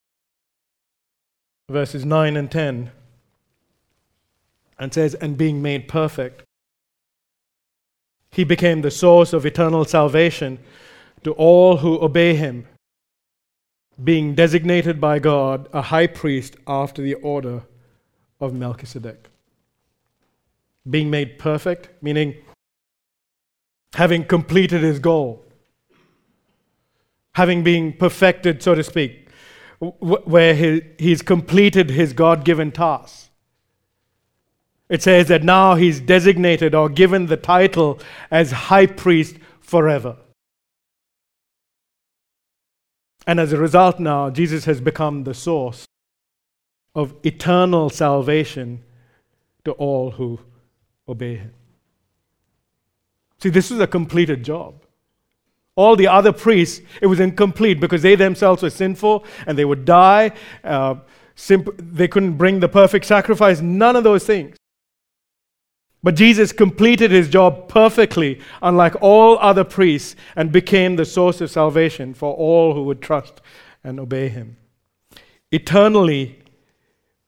[1.68, 2.90] Verses 9 and 10.
[4.78, 6.42] And says, and being made perfect,
[8.32, 10.58] he became the source of eternal salvation
[11.22, 12.66] to all who obey him,
[14.02, 17.62] being designated by God a high priest after the order
[18.40, 19.29] of Melchizedek
[20.88, 22.36] being made perfect, meaning
[23.94, 25.44] having completed his goal,
[27.34, 29.28] having been perfected, so to speak,
[29.78, 33.30] where he, he's completed his God given task.
[34.88, 38.00] It says that now he's designated or given the title
[38.30, 40.16] as high priest forever.
[43.26, 45.86] And as a result, now, Jesus has become the source
[46.94, 48.82] of eternal salvation
[49.64, 50.40] to all who
[51.10, 51.52] obey him.
[53.42, 54.84] See, this was a completed job.
[55.76, 59.84] All the other priests, it was incomplete because they themselves were sinful and they would
[59.84, 60.32] die.
[60.62, 60.96] Uh,
[61.34, 64.56] simp- they couldn't bring the perfect sacrifice, none of those things.
[66.02, 71.50] But Jesus completed his job perfectly, unlike all other priests, and became the source of
[71.50, 73.40] salvation for all who would trust
[73.84, 74.56] and obey him.
[75.52, 76.38] Eternally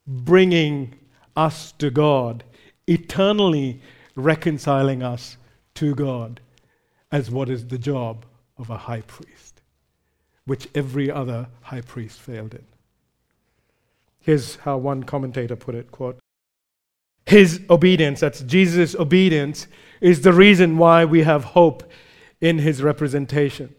[0.07, 0.95] bringing
[1.37, 2.45] us to God,
[2.87, 3.81] eternally
[4.15, 5.37] reconciling us
[5.75, 6.41] to God
[7.11, 8.25] as what is the job
[8.59, 9.61] of a high priest,
[10.45, 12.65] which every other high priest failed in.
[14.21, 16.19] Here's how one commentator put it quote,
[17.27, 19.67] His obedience, that's Jesus' obedience,
[20.01, 21.83] is the reason why we have hope
[22.41, 23.75] in his representation.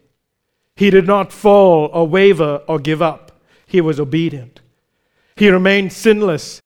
[0.76, 3.40] He did not fall or waver or give up.
[3.66, 4.60] He was obedient.
[5.36, 6.60] He remained sinless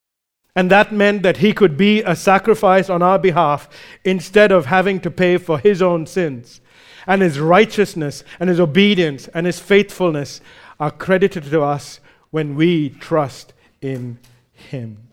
[0.58, 3.68] and that meant that he could be a sacrifice on our behalf
[4.04, 6.60] instead of having to pay for his own sins.
[7.06, 10.40] And his righteousness and his obedience and his faithfulness
[10.80, 12.00] are credited to us
[12.30, 14.18] when we trust in
[14.52, 15.10] him.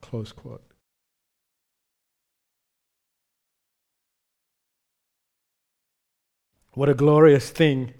[0.00, 0.62] Close quote.
[6.74, 7.92] What a glorious thing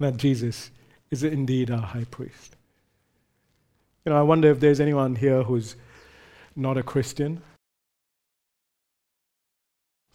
[0.00, 0.70] that Jesus
[1.10, 2.56] is indeed our high priest.
[4.04, 5.76] You know, I wonder if there's anyone here who's
[6.56, 7.42] not a Christian.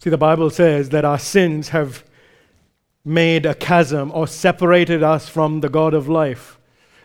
[0.00, 2.04] See, the Bible says that our sins have
[3.04, 6.58] made a chasm or separated us from the God of life,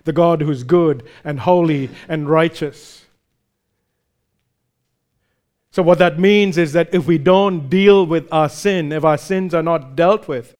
[0.06, 3.06] the God who's good and holy and righteous.
[5.72, 9.18] So, what that means is that if we don't deal with our sin, if our
[9.18, 10.56] sins are not dealt with,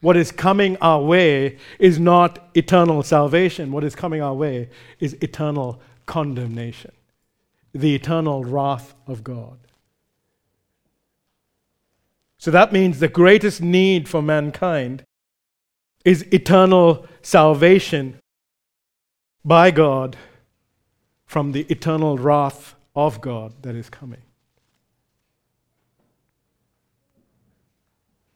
[0.00, 3.72] what is coming our way is not eternal salvation.
[3.72, 4.68] What is coming our way
[5.00, 6.92] is eternal condemnation
[7.74, 9.58] the eternal wrath of God.
[12.38, 15.02] So that means the greatest need for mankind
[16.04, 18.20] is eternal salvation
[19.44, 20.16] by God
[21.26, 24.22] from the eternal wrath of God that is coming.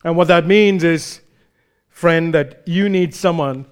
[0.03, 1.21] And what that means is,
[1.89, 3.67] friend, that you need someone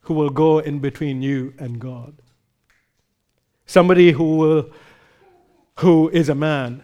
[0.00, 2.14] who will go in between you and God.
[3.64, 4.70] Somebody who will
[5.82, 6.80] who is a man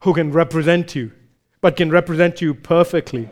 [0.00, 1.12] who can represent you,
[1.60, 3.28] but can represent you perfectly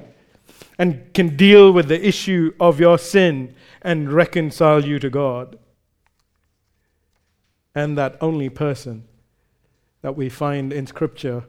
[0.79, 3.53] and can deal with the issue of your sin
[3.83, 5.59] and reconcile you to God.
[7.75, 9.03] And that only person
[10.03, 11.45] that we find in Scripture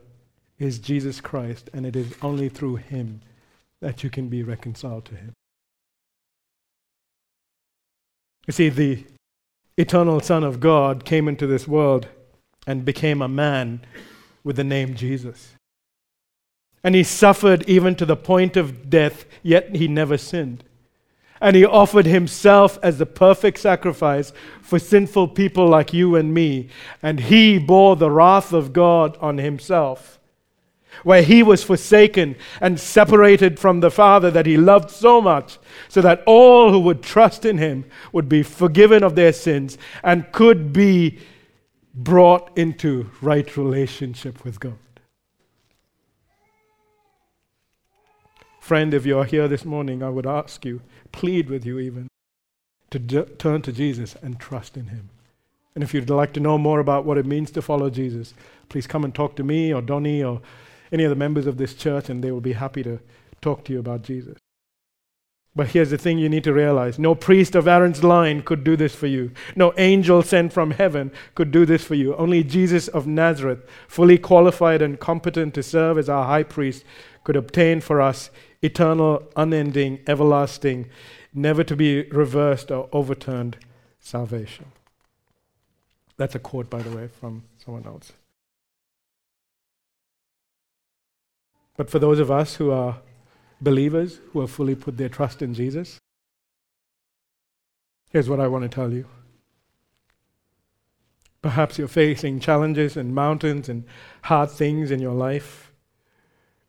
[0.57, 3.21] is Jesus Christ, and it is only through Him
[3.79, 5.33] that you can be reconciled to Him.
[8.47, 9.05] You see, the
[9.77, 12.07] eternal Son of God came into this world
[12.67, 13.81] and became a man
[14.43, 15.53] with the name Jesus.
[16.83, 20.63] And he suffered even to the point of death, yet he never sinned.
[21.39, 24.31] And he offered himself as the perfect sacrifice
[24.61, 26.69] for sinful people like you and me.
[27.01, 30.19] And he bore the wrath of God on himself,
[31.03, 35.57] where he was forsaken and separated from the Father that he loved so much,
[35.87, 40.31] so that all who would trust in him would be forgiven of their sins and
[40.31, 41.19] could be
[41.93, 44.77] brought into right relationship with God.
[48.59, 50.81] Friend, if you're here this morning, I would ask you,
[51.11, 52.07] plead with you even,
[52.91, 55.09] to d- turn to Jesus and trust in Him.
[55.73, 58.33] And if you'd like to know more about what it means to follow Jesus,
[58.69, 60.41] please come and talk to me or Donnie or
[60.91, 62.99] any of the members of this church, and they will be happy to
[63.41, 64.37] talk to you about Jesus.
[65.53, 68.77] But here's the thing you need to realize no priest of Aaron's line could do
[68.77, 69.31] this for you.
[69.55, 72.15] No angel sent from heaven could do this for you.
[72.15, 76.85] Only Jesus of Nazareth, fully qualified and competent to serve as our high priest,
[77.25, 78.29] could obtain for us
[78.61, 80.89] eternal, unending, everlasting,
[81.33, 83.57] never to be reversed or overturned
[83.99, 84.71] salvation.
[86.15, 88.13] That's a quote, by the way, from someone else.
[91.75, 92.97] But for those of us who are
[93.61, 95.99] believers who have fully put their trust in Jesus?
[98.09, 99.05] Here's what I want to tell you.
[101.41, 103.85] Perhaps you're facing challenges and mountains and
[104.23, 105.71] hard things in your life.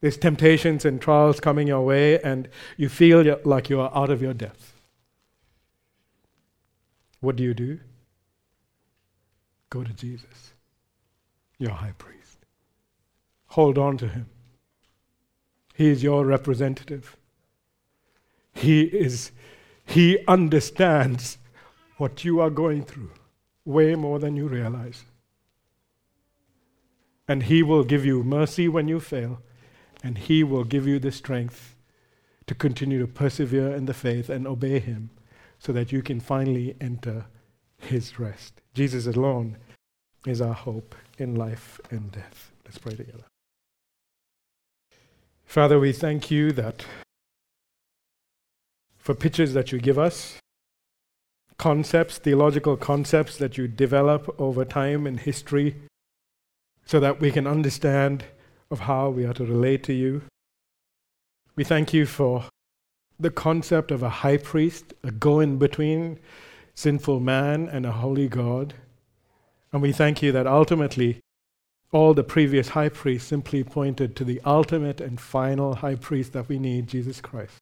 [0.00, 4.22] There's temptations and trials coming your way, and you feel like you are out of
[4.22, 4.74] your depth.
[7.20, 7.78] What do you do?
[9.70, 10.54] Go to Jesus,
[11.58, 12.38] your high priest.
[13.48, 14.28] Hold on to him.
[15.82, 17.16] He is your representative.
[18.54, 19.32] He is
[19.84, 21.38] he understands
[21.96, 23.10] what you are going through
[23.64, 25.04] way more than you realize.
[27.26, 29.40] And he will give you mercy when you fail
[30.02, 31.76] and He will give you the strength
[32.46, 35.10] to continue to persevere in the faith and obey Him
[35.58, 37.26] so that you can finally enter
[37.78, 38.60] His rest.
[38.74, 39.58] Jesus alone
[40.26, 42.50] is our hope in life and death.
[42.64, 43.31] Let's pray together.
[45.52, 46.86] Father, we thank you that
[48.96, 50.38] for pictures that you give us,
[51.58, 55.76] concepts, theological concepts that you develop over time in history,
[56.86, 58.24] so that we can understand
[58.70, 60.22] of how we are to relate to you.
[61.54, 62.46] We thank you for
[63.20, 66.18] the concept of a high priest, a go in between
[66.74, 68.72] sinful man and a holy God.
[69.70, 71.20] And we thank you that ultimately
[71.92, 76.48] all the previous high priests simply pointed to the ultimate and final high priest that
[76.48, 77.58] we need, Jesus Christ.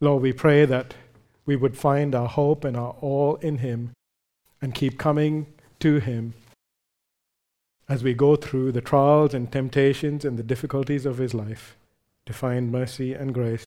[0.00, 0.94] Lord, we pray that
[1.44, 3.90] we would find our hope and our all in Him
[4.60, 5.46] and keep coming
[5.80, 6.34] to Him
[7.88, 11.76] as we go through the trials and temptations and the difficulties of his life
[12.24, 13.64] to find mercy and grace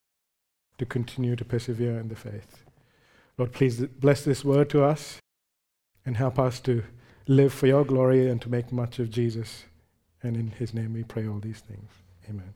[0.77, 2.63] to continue to persevere in the faith.
[3.37, 5.19] Lord, please bless this word to us
[6.05, 6.83] and help us to
[7.27, 9.65] live for your glory and to make much of Jesus.
[10.21, 11.91] And in his name we pray all these things.
[12.29, 12.53] Amen.